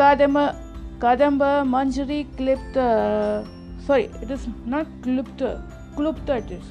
कदम, 0.00 0.36
कदम्ब, 1.02 1.42
मंजरी, 1.66 2.22
क्लिप्त, 2.22 2.78
sorry, 3.86 4.06
it 4.22 4.30
is 4.34 4.44
not 4.72 4.86
क्लुप्त 5.02 5.42
क्लुप्त 5.96 6.30
it 6.30 6.48
is. 6.52 6.66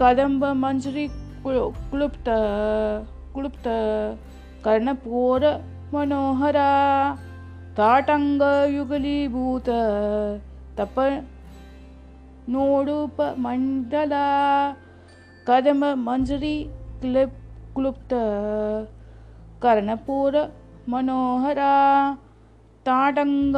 कदम्ब, 0.00 0.44
मंजरी 0.44 1.08
क्लुप्त 1.46 2.28
क्लुप्त 3.34 3.64
कर्णपूर 4.64 5.44
मनोहरा 5.92 6.70
ताटंग 7.78 8.42
युगलीभूत 8.74 9.68
तप 10.78 10.98
नोडूपमण्डल 12.48 14.12
कदम 15.48 15.84
मंजरी 16.06 16.56
क्लिप 17.00 17.32
क्लुप्त 17.76 18.14
कर्णपूर 19.62 20.36
मनोहरा 20.88 21.72
ताडंग 22.86 23.56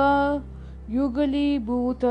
युगलीभूत 0.95 2.05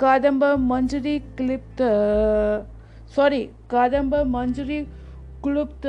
मंडला 0.00 0.20
कादंब 0.20 0.44
मंजरी 0.44 1.18
क्लिप्त 1.18 1.82
सॉरी 3.16 3.44
कादंब 3.70 4.14
मंजरी 4.14 4.84
क्लुप्त 5.42 5.86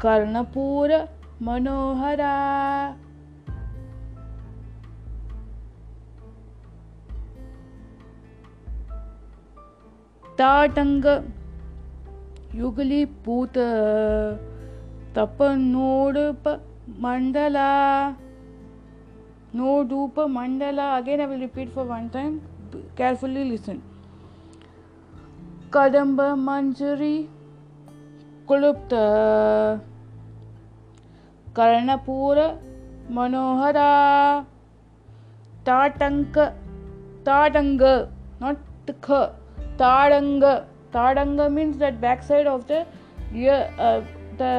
कर्णपूर 0.00 0.90
मनोहरा 1.40 2.94
ताटंग 10.38 11.04
युगली 12.54 13.04
पूत 13.04 13.58
तपनोडप 15.16 16.48
mandala. 17.02 18.23
No 19.60 19.72
dupa 19.92 20.26
mandala 20.38 20.88
again 20.98 21.20
i 21.24 21.30
will 21.32 21.44
repeat 21.46 21.72
for 21.76 21.84
one 21.94 22.08
time 22.16 22.34
carefully 23.00 23.44
listen 23.52 23.80
kadamba 25.76 26.28
manjari 26.48 27.14
क्लुप्त 28.48 28.92
कर्णपूर 31.56 32.38
मनोहरा 33.16 33.90
ताटंक 35.66 36.38
ताडंग 37.28 37.82
not 38.42 38.90
ख 39.06 39.20
ताडंग 39.80 40.44
ताडंग 40.94 41.40
means 41.56 41.78
that 41.84 42.00
back 42.02 42.26
side 42.30 42.50
of 42.54 42.66
the 42.72 42.80
ear 43.44 43.60
uh, 43.86 44.00
the 44.40 44.52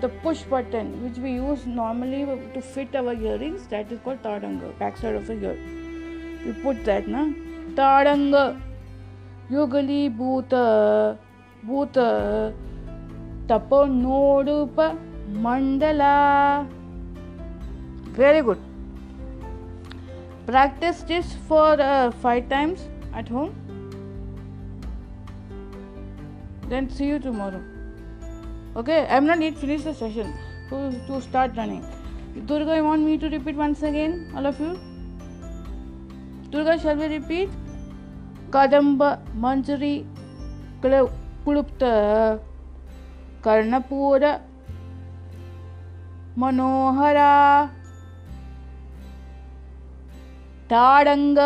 the 0.00 0.08
push 0.08 0.42
button 0.42 0.90
which 1.02 1.18
we 1.18 1.32
use 1.32 1.66
normally 1.66 2.24
to 2.54 2.60
fit 2.60 2.94
our 2.94 3.14
earrings 3.14 3.66
that 3.68 3.90
is 3.92 4.00
called 4.04 4.22
tadanga 4.22 4.76
backside 4.78 5.14
of 5.14 5.26
the 5.26 5.34
ear. 5.34 5.56
We 6.44 6.52
put 6.62 6.84
that 6.84 7.08
na? 7.08 7.24
Tadanga 7.74 8.60
yogali 9.50 10.14
bhuta 10.16 11.18
bhuta 11.66 12.52
tapo 13.46 13.86
nodupa 13.86 14.98
mandala. 15.30 16.68
Very 18.20 18.42
good. 18.42 18.58
Practice 20.46 21.02
this 21.02 21.34
for 21.48 21.80
uh, 21.80 22.10
five 22.10 22.48
times 22.48 22.88
at 23.14 23.28
home. 23.28 23.54
Then 26.68 26.90
see 26.90 27.06
you 27.06 27.18
tomorrow. 27.18 27.62
Okay 28.76 29.06
i'm 29.10 29.26
not 29.26 29.40
yet 29.40 29.56
finished 29.64 29.84
the 29.84 29.94
session 29.94 30.32
to, 30.68 30.76
to 31.06 31.20
start 31.20 31.56
running 31.56 31.84
durga 32.46 32.76
you 32.76 32.84
want 32.84 33.02
me 33.02 33.18
to 33.18 33.28
repeat 33.28 33.56
once 33.56 33.82
again 33.82 34.14
all 34.36 34.46
of 34.46 34.60
you 34.60 34.70
durga 36.50 36.78
shall 36.84 36.96
we 36.96 37.08
repeat 37.16 37.50
kadamba 38.56 39.10
manjari 39.44 39.94
klupta 40.84 41.92
Karnapur 43.44 44.24
मनोहरा 46.38 47.30
ताड़ंग 50.70 51.38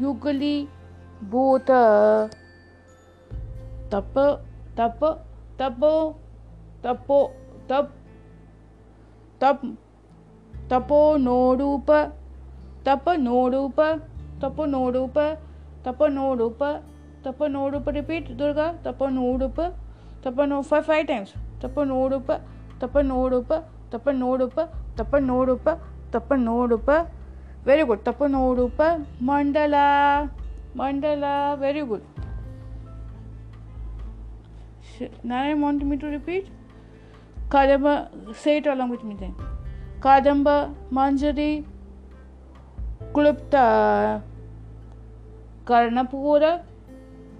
युगली 0.00 0.56
भूत 1.32 1.70
तप 3.92 4.14
तप 4.78 5.00
तपो 5.60 5.92
तपो, 6.84 7.18
तप 7.68 7.92
तप 9.40 9.60
तपो 10.70 11.16
नोरूप 11.16 11.90
तप 12.86 13.08
नोरूप 13.08 13.80
तपो 13.80 14.48
तपोनोरूप, 14.48 15.18
तपनोरूप 15.18 15.18
तपनोरूप 15.86 16.62
तपनोरूप 16.62 16.62
तपनोरूप 17.26 17.88
रिपीट 17.88 18.30
दुर्गा, 18.30 18.72
तपनोरूप 18.72 19.60
तपनो 20.24 20.60
फाइव 20.62 20.82
फाइव 20.82 21.04
टाइम्स 21.04 21.32
तपनोरूप 21.62 22.30
तपनोरूप 22.80 23.52
तपनोरूप 23.92 24.60
तपनोरूप 24.98 25.68
तपनोरूप 26.14 26.90
वेरी 27.66 27.84
गुड 27.84 27.98
तपनोरूप 28.04 28.82
मंडला 29.22 29.86
Mandla 30.76 31.32
very 31.54 31.82
good 31.82 32.00
Narayan 35.24 35.62
want 35.62 35.82
me 35.82 35.96
to 35.96 36.10
repeat 36.10 36.48
Kadamba. 37.54 38.08
Say 38.34 38.58
it 38.58 38.66
along 38.66 38.90
with 38.90 39.04
me 39.04 39.16
then. 39.18 39.34
Kadamba. 40.00 40.74
Manjari. 40.90 41.64
Klupta. 43.12 44.22
Karnapura. 45.66 46.62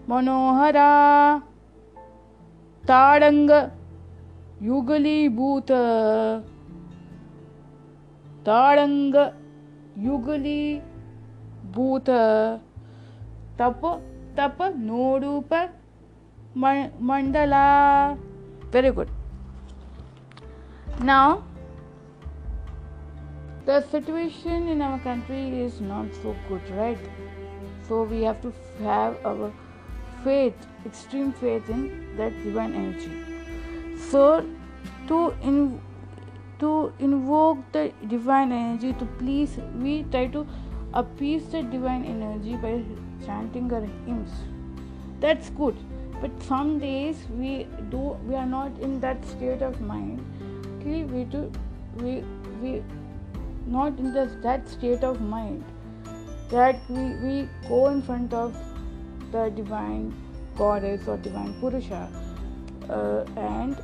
Manohara. 0.08 1.42
ताडङ्ग 2.90 3.50
युगलीभूत 4.68 5.70
ताडङ्ग 8.48 9.16
युगलीभूत 10.06 12.10
तप 13.60 13.82
तप 14.38 14.58
नोडूप 14.90 15.54
mandala 17.08 17.66
very 18.74 18.90
good 18.96 19.21
now 21.02 21.44
the 23.66 23.80
situation 23.90 24.68
in 24.68 24.82
our 24.82 24.98
country 25.00 25.60
is 25.60 25.80
not 25.80 26.06
so 26.22 26.34
good 26.48 26.70
right? 26.70 26.98
So 27.88 28.02
we 28.04 28.22
have 28.22 28.40
to 28.42 28.52
have 28.82 29.16
our 29.24 29.52
faith 30.24 30.54
extreme 30.86 31.32
faith 31.32 31.68
in 31.68 32.16
that 32.16 32.32
divine 32.42 32.74
energy. 32.74 33.10
So 34.10 34.44
to 35.08 35.34
in 35.42 35.80
to 36.60 36.92
invoke 36.98 37.58
the 37.72 37.92
divine 38.08 38.52
energy 38.52 38.92
to 38.94 39.04
please 39.22 39.56
we 39.76 40.04
try 40.04 40.26
to 40.28 40.46
appease 40.94 41.46
the 41.46 41.62
divine 41.62 42.04
energy 42.04 42.56
by 42.56 42.82
chanting 43.24 43.72
our 43.72 43.86
hymns. 44.06 44.30
That's 45.20 45.50
good. 45.50 45.76
But 46.20 46.42
some 46.42 46.78
days 46.78 47.26
we 47.30 47.66
do 47.90 48.16
we 48.26 48.34
are 48.34 48.46
not 48.46 48.78
in 48.78 49.00
that 49.00 49.24
state 49.24 49.62
of 49.62 49.80
mind 49.80 50.24
we 50.84 51.24
do 51.24 51.50
we 51.96 52.24
we 52.60 52.82
not 53.66 53.98
in 53.98 54.12
that 54.42 54.68
state 54.68 55.04
of 55.04 55.20
mind 55.20 55.64
that 56.50 56.80
we, 56.88 57.14
we 57.24 57.48
go 57.68 57.88
in 57.88 58.02
front 58.02 58.34
of 58.34 58.54
the 59.30 59.48
divine 59.50 60.12
goddess 60.56 61.08
or 61.08 61.16
divine 61.16 61.54
Purusha 61.60 62.08
uh, 62.90 63.24
and 63.36 63.76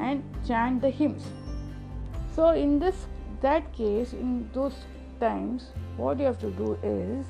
and 0.00 0.22
chant 0.46 0.80
the 0.80 0.90
hymns. 0.90 1.24
So 2.34 2.50
in 2.50 2.78
this 2.78 3.06
that 3.42 3.72
case, 3.72 4.12
in 4.12 4.48
those 4.52 4.74
times, 5.20 5.70
what 5.96 6.18
you 6.18 6.24
have 6.26 6.38
to 6.40 6.50
do 6.52 6.78
is 6.82 7.26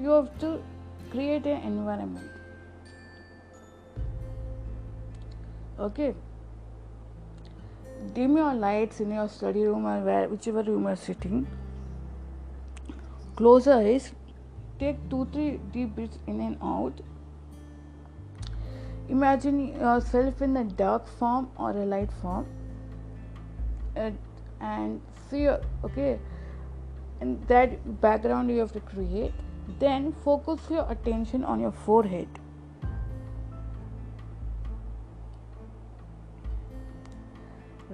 you 0.00 0.10
have 0.10 0.38
to 0.40 0.62
create 1.10 1.46
an 1.46 1.62
environment. 1.62 2.30
Okay 5.78 6.14
dim 8.14 8.36
your 8.36 8.54
lights 8.54 9.00
in 9.00 9.10
your 9.10 9.28
study 9.28 9.62
room 9.64 9.84
or 9.84 10.00
where, 10.00 10.28
whichever 10.28 10.62
room 10.62 10.84
you're 10.84 10.96
sitting 10.96 11.46
Close 13.36 13.66
your 13.66 13.74
eyes. 13.74 14.12
Take 14.78 14.96
two, 15.10 15.26
three 15.30 15.60
deep 15.70 15.94
breaths 15.94 16.18
in 16.26 16.40
and 16.40 16.56
out. 16.62 17.02
Imagine 19.10 19.78
yourself 19.78 20.40
in 20.40 20.56
a 20.56 20.64
dark 20.64 21.06
form 21.06 21.50
or 21.58 21.70
a 21.72 21.84
light 21.84 22.10
form. 22.22 22.46
And, 23.94 24.18
and 24.60 25.02
see, 25.30 25.48
okay, 25.84 26.18
and 27.20 27.46
that 27.46 28.00
background 28.00 28.50
you 28.50 28.58
have 28.60 28.72
to 28.72 28.80
create. 28.80 29.34
Then 29.78 30.14
focus 30.24 30.60
your 30.70 30.90
attention 30.90 31.44
on 31.44 31.60
your 31.60 31.72
forehead. 31.72 32.28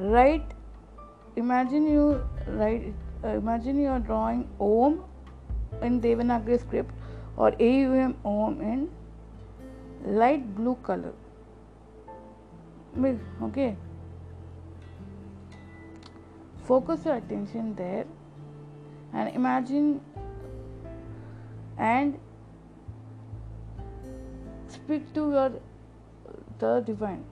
Write. 0.03 0.55
Imagine 1.37 1.87
you 1.87 2.21
write. 2.47 2.93
Uh, 3.25 3.29
imagine 3.29 3.81
you 3.81 3.89
are 3.89 4.01
drawing 4.01 4.49
Om 4.59 5.05
in 5.81 6.01
Devanagari 6.01 6.59
script 6.61 6.91
or 7.37 7.53
AUM 7.67 8.17
OM 8.25 8.61
in 8.61 8.89
light 10.05 10.55
blue 10.57 10.75
color. 10.83 11.13
Okay. 13.43 13.77
Focus 16.65 17.05
your 17.05 17.17
attention 17.17 17.75
there 17.77 18.05
and 19.13 19.35
imagine 19.35 20.01
and 21.79 22.19
speak 24.69 25.13
to 25.15 25.31
your 25.31 25.53
the 26.59 26.81
divine. 26.81 27.25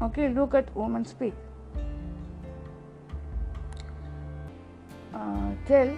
Okay, 0.00 0.28
look 0.28 0.54
at 0.54 0.74
woman 0.76 1.04
speak. 1.04 1.34
Uh, 5.12 5.50
tell. 5.66 5.92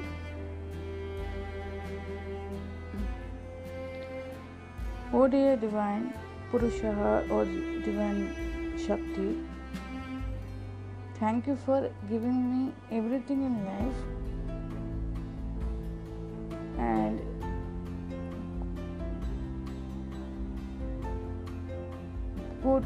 O 5.12 5.26
dear 5.28 5.56
divine 5.56 6.14
Purusha 6.50 7.26
or 7.30 7.44
divine 7.44 8.32
Shakti, 8.78 9.36
thank 11.18 11.46
you 11.46 11.56
for 11.66 11.90
giving 12.08 12.38
me 12.50 12.72
everything 12.90 13.42
in 13.42 13.64
life 13.66 14.19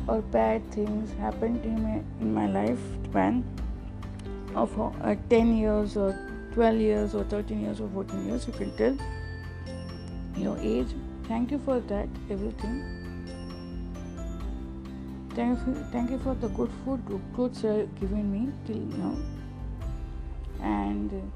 or 0.07 0.21
bad 0.21 0.71
things 0.73 1.13
happened 1.19 1.65
in 1.65 1.83
my, 1.83 2.03
in 2.21 2.35
my 2.35 2.47
life 2.47 2.79
span 3.05 3.45
of 4.55 4.79
uh, 4.81 5.15
10 5.31 5.57
years 5.57 5.97
or 5.97 6.17
12 6.53 6.77
years 6.77 7.15
or 7.15 7.25
13 7.25 7.61
years 7.61 7.81
or 7.81 7.89
14 7.89 8.27
years 8.27 8.47
you 8.47 8.53
can 8.53 8.77
tell. 8.77 8.97
Your 10.37 10.59
age. 10.59 10.89
Thank 11.29 11.51
you 11.51 11.59
for 11.59 11.81
that 11.81 12.09
everything. 12.31 13.05
Thank 15.35 15.67
you, 15.67 15.75
thank 15.91 16.11
you 16.11 16.19
for 16.19 16.35
the 16.35 16.49
good 16.49 16.71
food 16.85 17.01
clothes 17.35 17.63
you 17.65 17.71
are 17.71 17.87
giving 18.01 18.31
me 18.31 18.53
till 18.67 18.77
now. 18.77 19.17
And 20.61 21.33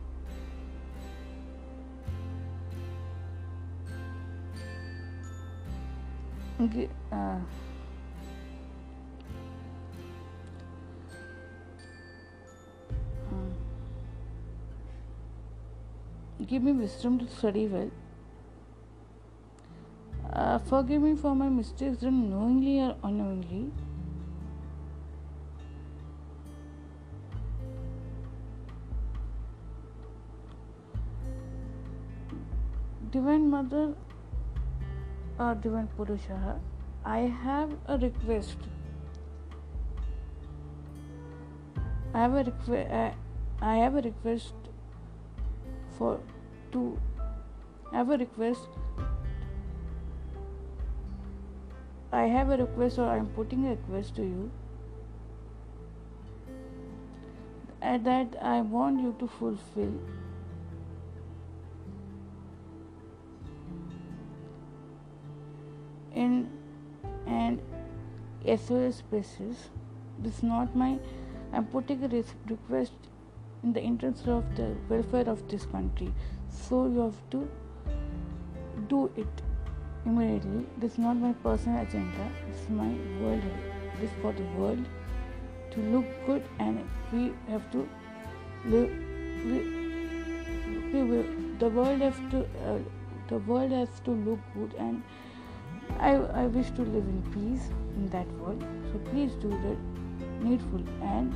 uh, 7.13 7.37
give 16.49 16.63
me 16.63 16.73
wisdom 16.73 17.19
to 17.19 17.27
study 17.39 17.67
well 17.67 17.91
uh, 20.33 20.59
forgive 20.59 21.03
me 21.03 21.15
for 21.17 21.35
my 21.35 21.49
mistakes 21.49 21.99
done 21.99 22.31
knowingly 22.31 22.81
or 22.81 22.97
unknowingly. 23.03 23.71
Divine 33.11 33.49
Mother 33.51 33.95
or 35.39 35.55
Divine 35.55 35.89
Purusha, 35.97 36.61
I 37.05 37.21
have 37.21 37.73
a 37.87 37.97
request. 37.97 38.59
I 42.13 42.21
have 42.21 42.35
a 42.35 42.45
request. 42.45 42.91
Uh, 42.91 43.11
I 43.61 43.77
have 43.77 43.97
a 43.97 44.03
request 44.03 44.55
for 45.97 46.21
to 46.73 46.99
have 47.93 48.11
a 48.11 48.19
request 48.19 48.69
I 52.11 52.23
have 52.23 52.51
a 52.51 52.57
request 52.57 52.99
or 52.99 53.09
I 53.09 53.19
am 53.19 53.27
putting 53.27 53.67
a 53.67 53.71
request 53.71 54.17
to 54.17 54.23
you 54.23 54.51
and 57.83 58.05
that 58.07 58.37
I 58.43 58.61
want 58.63 59.01
you 59.01 59.15
to 59.19 59.29
fulfill 59.29 59.93
in 66.15 66.51
an 67.27 67.61
SOS 68.47 69.03
basis. 69.11 69.69
This 70.19 70.39
is 70.39 70.43
not 70.43 70.75
my 70.75 70.99
I'm 71.53 71.67
putting 71.67 72.03
a 72.05 72.09
request 72.09 72.93
in 73.63 73.73
the 73.73 73.81
interest 73.81 74.27
of 74.29 74.45
the 74.57 74.75
welfare 74.89 75.29
of 75.29 75.47
this 75.49 75.65
country. 75.67 76.13
So 76.51 76.87
you 76.87 77.01
have 77.01 77.31
to 77.31 77.49
do 78.89 79.11
it 79.17 79.43
immediately. 80.05 80.67
This 80.79 80.93
is 80.93 80.99
not 80.99 81.17
my 81.17 81.33
personal 81.45 81.83
agenda. 81.83 82.31
Is 82.51 82.69
my 82.69 82.93
world. 83.21 83.43
This 84.01 84.11
for 84.23 84.33
the 84.33 84.45
world 84.57 84.85
to 85.73 85.81
look 85.81 86.05
good 86.27 86.45
and 86.59 86.89
we 87.13 87.33
have 87.49 87.71
to 87.73 87.89
live 88.65 88.91
we, 89.45 89.59
we, 90.93 91.03
we 91.03 91.25
the 91.59 91.69
world 91.69 92.01
has 92.01 92.15
to 92.31 92.45
uh, 92.67 92.79
the 93.29 93.39
world 93.39 93.73
has 93.73 93.89
to 94.05 94.13
look 94.13 94.39
good 94.55 94.75
and 94.79 95.03
I, 95.99 96.15
I 96.15 96.47
wish 96.47 96.71
to 96.71 96.83
live 96.83 97.05
in 97.05 97.23
peace 97.33 97.71
in 97.97 98.09
that 98.11 98.27
world. 98.39 98.63
So 98.93 98.99
please 99.11 99.33
do 99.35 99.51
the 99.51 99.77
needful 100.45 100.83
and 101.03 101.35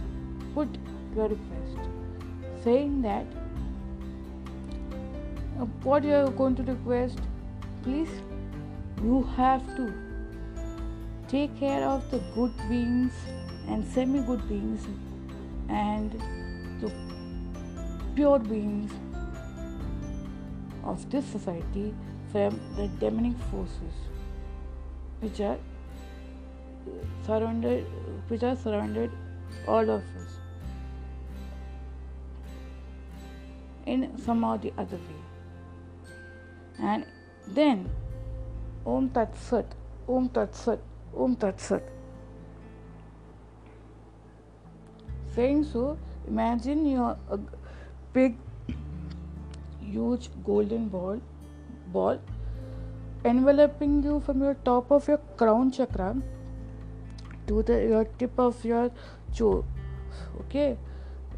put 0.55 0.69
your 1.17 1.29
request 1.29 1.79
saying 2.65 3.03
that 3.03 3.27
uh, 5.59 5.67
what 5.89 6.05
you 6.05 6.15
are 6.15 6.31
going 6.31 6.55
to 6.57 6.63
request 6.63 7.19
please 7.83 8.11
you 9.03 9.23
have 9.37 9.65
to 9.77 9.93
take 11.29 11.57
care 11.59 11.83
of 11.89 12.11
the 12.11 12.19
good 12.35 12.53
beings 12.69 13.13
and 13.69 13.87
semi 13.95 14.21
good 14.31 14.47
beings 14.49 14.87
and 15.69 16.17
the 16.83 16.93
pure 18.15 18.39
beings 18.39 18.93
of 20.85 21.09
this 21.11 21.25
society 21.25 21.87
from 22.31 22.61
the 22.77 22.89
demonic 23.01 23.37
forces 23.51 24.07
which 25.21 25.41
are 25.41 25.59
surrounded 27.27 27.85
which 28.29 28.43
are 28.43 28.57
surrounded 28.57 29.11
all 29.67 29.97
of 29.99 30.17
us 30.23 30.42
in 33.87 34.19
some 34.19 34.45
or 34.45 34.59
the 34.59 34.73
other 34.79 34.97
way. 34.97 35.23
And 36.79 37.07
then 37.47 37.89
om 38.85 39.09
tat 39.09 39.37
sat 39.49 39.75
om 40.09 40.29
tat 40.29 40.55
sat 40.55 40.81
om 41.17 41.37
tat 41.37 41.61
sat. 41.61 41.83
Saying 45.35 45.65
so 45.65 45.99
imagine 46.29 46.87
you're 46.87 47.17
a 47.31 47.35
uh, 47.35 47.39
big 48.13 48.37
huge 49.81 50.29
golden 50.45 50.89
ball 50.89 51.21
ball 51.93 52.19
enveloping 53.25 54.03
you 54.03 54.21
from 54.21 54.43
your 54.43 54.55
top 54.65 54.91
of 54.91 55.09
your 55.09 55.19
crown 55.37 55.71
chakra 55.71 56.15
to 57.47 57.63
the 57.63 57.79
your 57.93 58.05
tip 58.23 58.39
of 58.39 58.65
your 58.65 58.91
jaw 59.33 59.63
okay? 60.41 60.77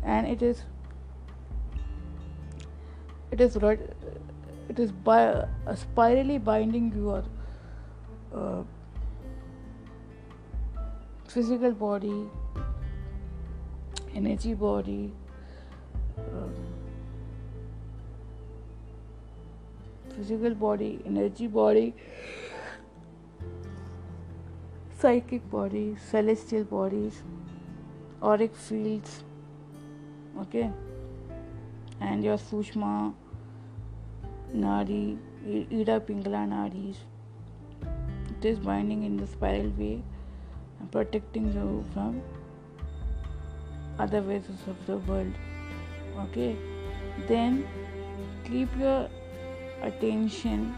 And 0.02 0.26
it 0.26 0.42
is 0.42 0.62
it 3.34 3.40
is 3.40 3.56
it 4.68 4.78
is 4.78 4.92
by 5.06 5.18
uh, 5.22 5.74
spirally 5.74 6.38
binding 6.38 6.92
your 6.96 7.24
uh, 8.42 8.62
physical 11.32 11.72
body 11.72 12.14
energy 14.20 14.54
body 14.54 15.12
um, 16.18 16.54
physical 20.14 20.54
body 20.54 20.92
energy 21.12 21.50
body 21.58 21.88
psychic 25.00 25.50
body 25.58 25.84
celestial 26.12 26.70
bodies 26.76 27.20
auric 28.22 28.56
fields 28.68 29.18
okay 30.46 30.70
and 32.00 32.24
your 32.30 32.40
sushma 32.46 32.94
nadi 34.65 35.17
ida 35.79 35.99
pingala 36.09 36.41
nadis 36.53 36.99
it 38.33 38.45
is 38.51 38.59
binding 38.59 39.03
in 39.03 39.17
the 39.21 39.27
spiral 39.27 39.69
way 39.81 40.01
and 40.79 40.91
protecting 40.91 41.47
you 41.53 41.69
from 41.93 42.21
other 44.05 44.21
ways 44.21 44.49
of 44.73 44.85
the 44.89 44.97
world 45.09 45.33
okay 46.25 46.51
then 47.27 47.63
keep 48.47 48.79
your 48.79 49.01
attention 49.89 50.73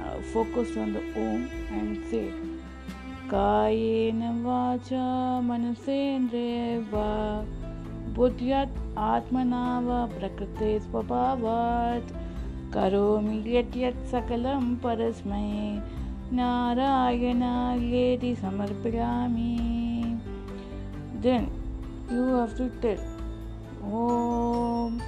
uh, 0.00 0.20
focused 0.34 0.76
on 0.76 0.92
the 0.92 1.04
om 1.26 1.48
and 1.78 2.04
say 2.10 2.26
कायेन 3.30 4.20
वाचा 4.42 5.06
मनसेन्द्रिय 5.44 6.78
वा 6.92 7.06
बुद्ध्यात् 8.16 8.79
आत्मना 8.97 9.79
वा 9.79 10.05
प्रकृते 10.05 10.79
स्वभावात्। 10.79 12.13
करोमि 12.73 13.43
यत् 13.47 13.77
यत् 13.77 14.07
सकलं 14.07 14.75
परस्मै। 14.75 15.81
नारायणायेति 16.33 18.35
समर्पयामि। 18.35 20.19
Then 21.17 21.45
you 22.07 22.13
have 22.13 22.47
to 22.47 22.67
tell 22.67 22.97
om 23.83 25.01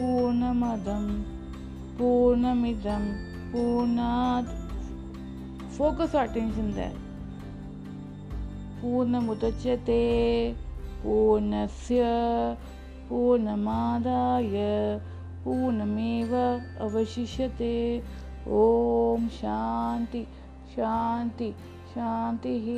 पूर्णमदं, 0.00 1.22
पूर्णमिदं, 1.98 3.12
पूर्णात्। 3.52 4.46
Focus 5.80 6.00
our 6.00 6.18
attention 6.28 6.58
there. 6.58 6.94
पूर्णस्य 11.02 12.02
पूर्णमादाय, 13.10 14.56
पूर्णमेव 15.44 16.34
अवशिष्यते। 16.80 17.74
ॐ 18.48 19.28
शान्ति 19.28 20.26
शांति 20.76 21.52
शान्तिः। 21.94 22.68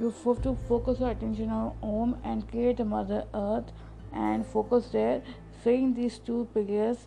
यु 0.00 0.10
four 0.10 0.42
to 0.44 0.52
focus 0.68 1.00
your 1.00 1.14
attention 1.14 1.50
on 1.50 1.84
Om 1.84 2.12
and 2.26 2.44
create 2.50 2.80
mother 2.92 3.34
earth 3.40 3.70
and 4.16 4.44
focus 4.52 4.92
there 4.92 5.20
saying 5.64 5.94
these 5.94 6.18
two 6.26 6.44
fingers 6.54 7.02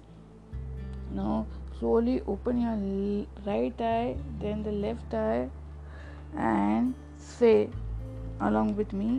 now 1.15 1.31
slowly 1.77 2.19
open 2.29 2.61
your 2.63 2.83
right 3.47 3.81
eye 3.81 4.13
then 4.41 4.63
the 4.63 4.75
left 4.83 5.13
eye 5.13 5.41
and 6.49 6.93
say 7.39 7.53
along 8.41 8.77
with 8.77 8.93
me 8.93 9.09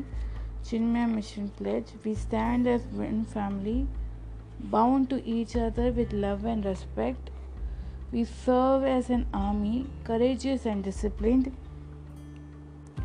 Chinmaya 0.69 1.09
Mission 1.09 1.51
Pledge. 1.57 1.93
We 2.05 2.15
stand 2.15 2.67
as 2.67 2.83
one 3.05 3.25
family, 3.25 3.87
bound 4.59 5.11
to 5.11 5.25
each 5.25 5.55
other 5.57 5.93
with 5.93 6.13
love 6.13 6.45
and 6.45 6.65
respect. 6.65 7.31
We 8.11 8.25
serve 8.25 8.85
as 8.85 9.11
an 9.11 9.27
army, 9.33 9.87
courageous 10.05 10.67
and 10.67 10.83
disciplined 10.83 11.53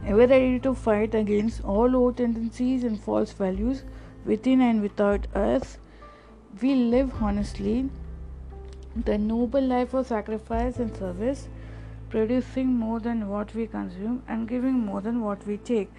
ever 0.06 0.26
ready 0.26 0.60
to 0.60 0.74
fight 0.74 1.14
against 1.14 1.64
all 1.64 1.96
old 1.96 2.18
tendencies 2.18 2.84
and 2.84 3.00
false 3.00 3.34
values 3.34 3.84
within 4.26 4.62
and 4.62 4.82
without 4.82 5.28
us. 5.36 5.78
We 6.62 6.74
live 6.76 7.12
honestly 7.22 7.90
the 8.96 9.18
noble 9.18 9.62
life 9.62 9.94
of 9.94 10.08
sacrifice 10.08 10.78
and 10.78 10.96
service, 10.96 11.48
producing 12.10 12.74
more 12.74 13.00
than 13.00 13.30
what 13.30 13.54
we 13.54 13.68
consume 13.68 14.24
and 14.28 14.48
giving 14.48 14.74
more 14.74 15.02
than 15.02 15.22
what 15.22 15.46
we 15.46 15.58
take. 15.58 15.92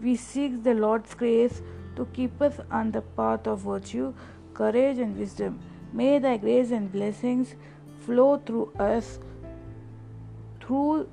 We 0.00 0.16
seek 0.16 0.62
the 0.62 0.74
Lord's 0.74 1.14
grace 1.14 1.62
to 1.96 2.06
keep 2.12 2.42
us 2.42 2.60
on 2.70 2.90
the 2.92 3.00
path 3.00 3.46
of 3.46 3.60
virtue, 3.60 4.12
courage, 4.52 4.98
and 4.98 5.18
wisdom. 5.18 5.58
May 5.92 6.18
thy 6.18 6.36
grace 6.36 6.70
and 6.70 6.92
blessings 6.92 7.54
flow 8.00 8.36
through 8.38 8.72
us, 8.78 9.18
through 10.60 11.08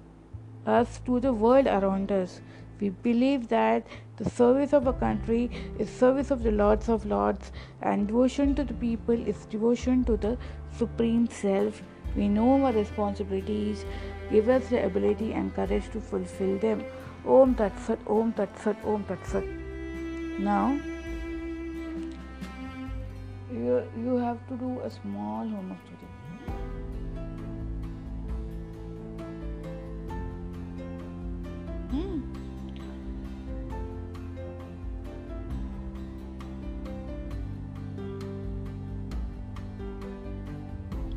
us 0.66 1.00
to 1.06 1.20
the 1.20 1.32
world 1.32 1.68
around 1.68 2.12
us. 2.12 2.42
We 2.82 2.90
believe 2.90 3.48
that 3.48 3.88
the 4.18 4.30
service 4.30 4.74
of 4.74 4.88
a 4.88 4.94
country 4.94 5.50
is 5.80 5.90
service 5.90 6.32
of 6.32 6.44
the 6.44 6.52
Lords 6.52 6.90
of 6.90 7.06
Lords, 7.06 7.54
and 7.82 8.08
devotion 8.08 8.54
to 8.56 8.66
the 8.66 8.74
people 8.74 9.16
is 9.16 9.46
devotion 9.46 10.04
to 10.06 10.18
the 10.18 10.38
Supreme 10.78 11.28
Self. 11.28 11.82
We 12.16 12.28
know 12.28 12.66
our 12.66 12.74
responsibilities, 12.74 13.86
give 14.30 14.50
us 14.50 14.68
the 14.68 14.86
ability 14.86 15.34
and 15.34 15.56
courage 15.56 15.90
to 15.92 16.02
fulfill 16.02 16.58
them. 16.60 16.84
Om 17.26 17.56
Tat 17.56 17.72
Sat, 17.80 18.00
Om 18.06 18.34
Tat 18.34 18.50
Sat, 18.60 18.76
Om 18.84 19.04
Tat 19.04 19.26
Sat. 19.26 19.44
Now, 20.40 20.78
you, 23.50 23.82
you 23.98 24.18
have 24.18 24.46
to 24.50 24.56
do 24.58 24.82
a 24.82 24.90
small 24.90 25.48
homework 25.48 25.80
today. 25.86 26.08
Hmm. 31.92 32.22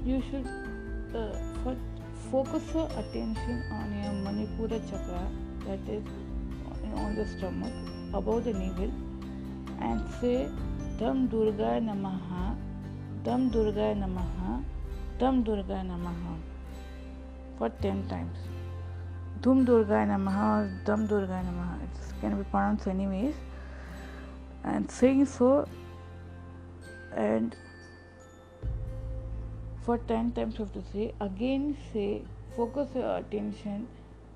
You 0.05 0.23
should 0.31 0.47
uh, 1.17 1.75
focus 2.31 2.63
your 2.73 2.89
attention 2.97 3.65
on 3.73 3.91
your 4.03 4.13
Manipura 4.23 4.79
chakra 4.89 5.46
that 5.67 5.89
is 5.89 6.05
on 6.95 7.15
the 7.17 7.27
stomach 7.27 7.73
above 8.15 8.45
the 8.45 8.53
navel 8.53 8.91
and 9.81 10.01
say 10.21 10.49
Dam 10.99 11.27
Durga 11.29 11.73
Namaha 11.89 12.57
Dam 13.25 13.49
Durga 13.51 13.95
Namaha 14.03 14.63
Dam 15.19 15.43
Durga 15.43 15.83
Namaha 15.93 16.37
for 17.59 17.69
10 17.69 18.07
times. 18.09 18.37
Dhum 19.41 19.65
Durga 19.65 20.07
Namaha, 20.07 20.85
Dham 20.85 21.09
Durga 21.09 21.43
Namaha. 21.49 21.83
It 21.83 22.21
can 22.21 22.37
be 22.37 22.45
pronounced 22.45 22.87
anyways. 22.87 23.35
And 24.65 24.91
saying 24.91 25.27
so, 25.27 25.69
and 27.15 27.55
for 29.83 29.99
10 29.99 30.33
times 30.33 30.59
you 30.59 30.65
have 30.65 30.75
to 30.75 30.83
say 30.93 31.15
again 31.21 31.77
say 31.93 32.23
focus 32.57 32.89
your 32.95 33.19
attention 33.19 33.87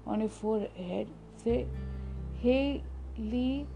on 0.06 0.20
your 0.20 0.28
forehead 0.28 1.08
say 1.44 1.66
hey 2.42 2.82
li 3.18 3.66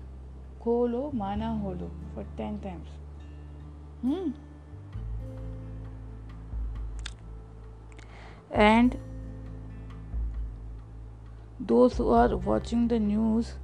kolo 0.65 1.11
mana 1.23 1.51
holo 1.63 1.91
for 2.15 2.25
10 2.37 2.59
times 2.67 2.89
hmm 4.03 4.31
and 8.69 8.97
those 11.73 11.97
who 11.97 12.09
are 12.11 12.37
watching 12.37 12.89
the 12.89 12.99
news 12.99 13.55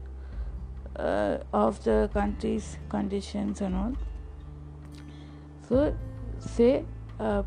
uh, 0.97 1.39
of 1.53 1.83
the 1.85 2.11
country's 2.13 2.77
conditions 2.89 3.61
and 3.61 3.75
all 3.75 3.93
so 5.69 5.95
say 6.39 6.85
uh, 7.19 7.43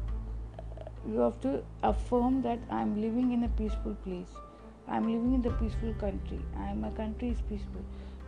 you 1.08 1.20
have 1.20 1.40
to 1.42 1.62
affirm 1.92 2.42
that 2.42 2.60
i'm 2.70 2.96
living 3.02 3.32
in 3.38 3.44
a 3.44 3.52
peaceful 3.62 3.96
place 4.08 4.43
i'm 4.88 5.08
living 5.08 5.34
in 5.34 5.42
the 5.42 5.52
peaceful 5.52 5.94
country. 5.94 6.40
I, 6.58 6.74
my 6.74 6.90
country 6.92 7.30
is 7.30 7.42
peaceful. 7.50 7.82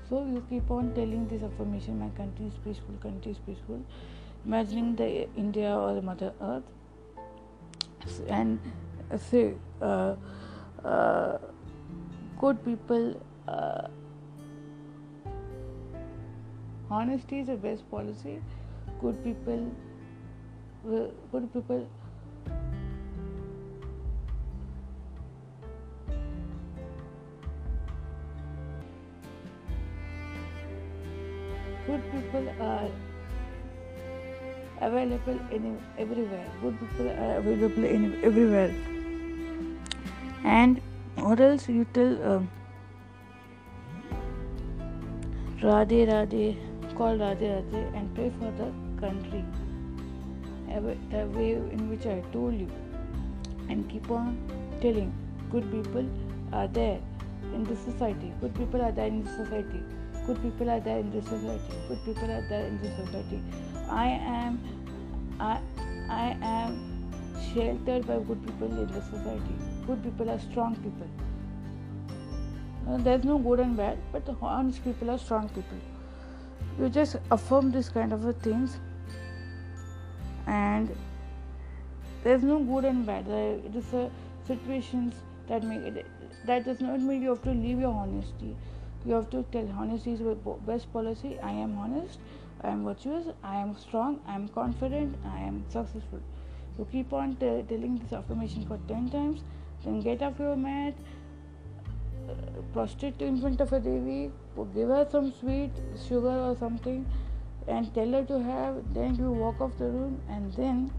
So 0.09 0.25
you 0.25 0.45
keep 0.49 0.69
on 0.69 0.93
telling 0.93 1.27
this 1.27 1.43
affirmation 1.43 1.99
my 1.99 2.09
country 2.09 2.45
is 2.45 2.53
peaceful 2.63 2.95
country 3.01 3.31
is 3.31 3.37
peaceful. 3.39 3.81
Imagining 4.45 4.95
the 4.95 5.27
india 5.35 5.75
or 5.75 5.95
the 5.95 6.01
mother 6.01 6.33
earth. 6.41 6.63
And 8.29 8.59
say 9.17 9.53
uh, 9.81 10.15
uh, 10.83 11.37
good 12.39 12.63
people 12.63 13.19
uh, 13.47 13.87
honesty 16.89 17.39
is 17.39 17.47
the 17.47 17.55
best 17.55 17.89
policy. 17.89 18.39
Good 19.01 19.23
people 19.23 19.71
good 21.31 21.53
people 21.53 21.87
good 31.87 32.01
people 32.11 32.47
are 32.59 32.89
available 34.81 35.39
in 35.51 35.79
everywhere. 35.97 36.47
Good 36.61 36.79
people 36.79 37.09
are 37.09 37.37
available 37.37 37.83
in 37.85 38.23
everywhere. 38.23 38.73
And 40.43 40.81
what 41.15 41.39
else 41.39 41.67
you 41.69 41.85
tell 41.93 42.15
um, 42.31 42.49
Radhe 45.61 45.99
Radhe 46.11 46.57
call 46.95 47.17
Radhe 47.17 47.49
Radhe 47.51 47.83
and 47.95 48.15
pray 48.15 48.31
for 48.39 48.51
the 48.61 48.71
country. 48.99 49.43
A 50.77 51.25
way 51.27 51.51
in 51.53 51.89
which 51.89 52.05
I 52.05 52.21
told 52.33 52.59
you. 52.59 52.69
And 53.69 53.89
keep 53.89 54.09
on 54.11 54.37
telling 54.81 55.13
good 55.51 55.69
people 55.71 56.09
are 56.51 56.67
there 56.67 56.99
in 57.53 57.63
the 57.63 57.75
society. 57.75 58.33
Good 58.41 58.55
people 58.55 58.81
are 58.81 58.91
there 58.91 59.07
in 59.07 59.23
the 59.23 59.29
society 59.29 59.81
good 60.27 60.41
people 60.41 60.69
are 60.69 60.79
there 60.79 60.99
in 60.99 61.11
the 61.11 61.21
society 61.21 61.79
good 61.87 62.03
people 62.05 62.31
are 62.31 62.45
there 62.49 62.65
in 62.65 62.81
the 62.81 62.89
society 63.03 63.41
I 63.89 64.07
am 64.07 64.59
I, 65.39 65.59
I 66.09 66.37
am 66.41 66.77
sheltered 67.53 68.07
by 68.07 68.19
good 68.19 68.45
people 68.45 68.67
in 68.67 68.87
the 68.87 69.01
society 69.01 69.75
good 69.87 70.03
people 70.03 70.29
are 70.29 70.39
strong 70.39 70.75
people. 70.75 71.07
Uh, 72.87 72.97
there's 72.97 73.23
no 73.23 73.37
good 73.37 73.59
and 73.59 73.77
bad, 73.77 73.97
but 74.11 74.25
the 74.25 74.35
honest 74.41 74.83
people 74.83 75.09
are 75.09 75.17
strong 75.17 75.49
people. 75.49 75.77
You 76.79 76.89
just 76.89 77.17
affirm 77.31 77.71
this 77.71 77.89
kind 77.89 78.13
of 78.13 78.23
things, 78.41 78.77
and 80.47 80.95
there's 82.23 82.43
no 82.43 82.59
good 82.59 82.85
and 82.85 83.05
bad. 83.05 83.27
It 83.27 83.75
is 83.75 83.93
a 83.93 84.09
situations 84.47 85.15
that 85.47 85.63
make 85.63 85.81
it. 85.81 86.05
That 86.45 86.65
does 86.65 86.81
not 86.81 86.99
mean 86.99 87.21
you 87.21 87.29
have 87.29 87.43
to 87.43 87.51
leave 87.51 87.79
your 87.79 87.93
honesty. 87.93 88.55
You 89.05 89.13
have 89.13 89.29
to 89.31 89.43
tell 89.51 89.67
honesty 89.77 90.13
is 90.13 90.19
the 90.19 90.35
best 90.67 90.91
policy. 90.91 91.37
I 91.39 91.51
am 91.51 91.77
honest. 91.77 92.19
I 92.61 92.69
am 92.69 92.85
virtuous. 92.85 93.27
I 93.43 93.57
am 93.57 93.75
strong. 93.77 94.19
I 94.27 94.35
am 94.35 94.47
confident. 94.47 95.15
I 95.25 95.39
am 95.39 95.63
successful. 95.69 96.21
You 96.77 96.87
keep 96.91 97.13
on 97.13 97.35
t- 97.35 97.63
telling 97.69 97.99
this 97.99 98.13
affirmation 98.13 98.65
for 98.65 98.79
10 98.87 99.09
times 99.09 99.41
then 99.85 100.01
get 100.01 100.21
off 100.23 100.39
your 100.39 100.55
mat, 100.55 100.95
uh, 102.29 102.33
prostrate 102.73 103.21
in 103.21 103.39
front 103.39 103.61
of 103.61 103.71
a 103.71 103.79
Devi, 103.79 104.31
give 104.73 104.89
her 104.89 105.07
some 105.09 105.31
sweet, 105.31 105.71
sugar 106.07 106.35
or 106.47 106.55
something, 106.55 107.05
and 107.67 107.93
tell 107.93 108.11
her 108.11 108.23
to 108.23 108.41
have. 108.41 108.81
Then 108.93 109.15
you 109.15 109.31
walk 109.31 109.61
off 109.61 109.77
the 109.77 109.85
room 109.85 110.19
and 110.27 110.51
then 110.53 110.91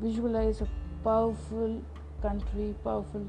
visualize 0.00 0.62
a 0.62 0.68
powerful 1.04 1.82
country, 2.22 2.74
powerful 2.82 3.26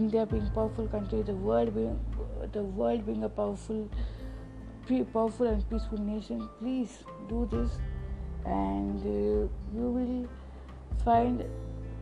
India 0.00 0.26
being 0.26 0.48
powerful 0.54 0.86
country, 0.94 1.22
the 1.22 1.34
world 1.34 1.74
being 1.74 1.98
the 2.52 2.62
world 2.62 3.06
being 3.06 3.24
a 3.24 3.28
powerful, 3.28 3.88
powerful 5.12 5.46
and 5.46 5.68
peaceful 5.70 5.98
nation. 5.98 6.48
Please 6.60 6.98
do 7.28 7.48
this, 7.50 7.78
and 8.44 9.00
uh, 9.00 9.48
you 9.74 9.90
will 9.98 10.28
find 11.04 11.44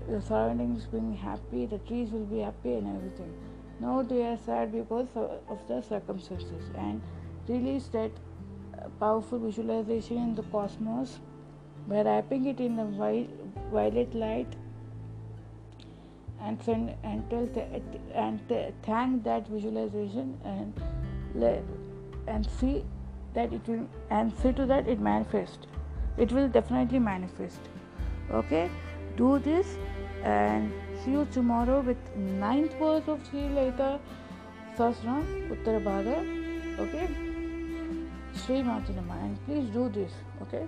the 0.09 0.20
surroundings 0.20 0.86
being 0.86 1.16
happy, 1.16 1.66
the 1.66 1.78
trees 1.90 2.11
will 2.11 2.26
be 2.26 2.40
happy 2.40 2.74
and 2.74 2.97
everything. 2.97 3.32
No, 3.80 4.03
they 4.03 4.22
are 4.22 4.36
sad 4.36 4.72
because 4.72 5.09
of 5.16 5.59
the 5.68 5.82
circumstances 5.82 6.70
and 6.78 7.01
release 7.49 7.86
that 7.88 8.11
uh, 8.78 8.88
powerful 9.01 9.38
visualization 9.38 10.18
in 10.18 10.34
the 10.34 10.42
cosmos 10.42 11.18
by 11.88 12.03
wrapping 12.03 12.47
it 12.47 12.61
in 12.61 12.76
the 12.76 12.84
violet 13.72 14.14
light 14.14 14.55
and 16.45 16.62
send 16.62 16.95
and 17.03 17.28
tell 17.30 17.47
th- 17.59 17.82
and 18.14 18.49
th- 18.49 18.72
thank 18.82 19.22
that 19.24 19.49
visualization 19.49 20.38
and 20.45 20.82
let 21.34 21.62
and 22.26 22.49
see 22.59 22.74
that 23.34 23.53
it 23.53 23.68
will 23.68 23.86
and 24.11 24.32
see 24.42 24.53
to 24.53 24.66
that 24.72 24.88
it 24.95 25.01
manifest 25.01 25.66
it 26.16 26.32
will 26.32 26.49
definitely 26.49 26.99
manifest 26.99 27.70
okay 28.42 28.68
do 29.16 29.38
this 29.38 29.76
and 30.24 30.72
see 31.05 31.11
you 31.11 31.26
tomorrow 31.32 31.80
with 31.80 32.16
ninth 32.16 32.74
verse 32.78 33.09
of 33.09 33.20
Sri 33.30 33.49
Lalita 33.49 34.01
Sahasranam 34.76 35.51
Uttara 35.55 35.80
Bhaga. 35.88 36.16
Okay, 36.84 37.09
Sri 38.34 38.62
Matanama, 38.62 39.22
and 39.22 39.45
please 39.47 39.68
do 39.70 39.88
this. 39.88 40.11
Okay. 40.42 40.64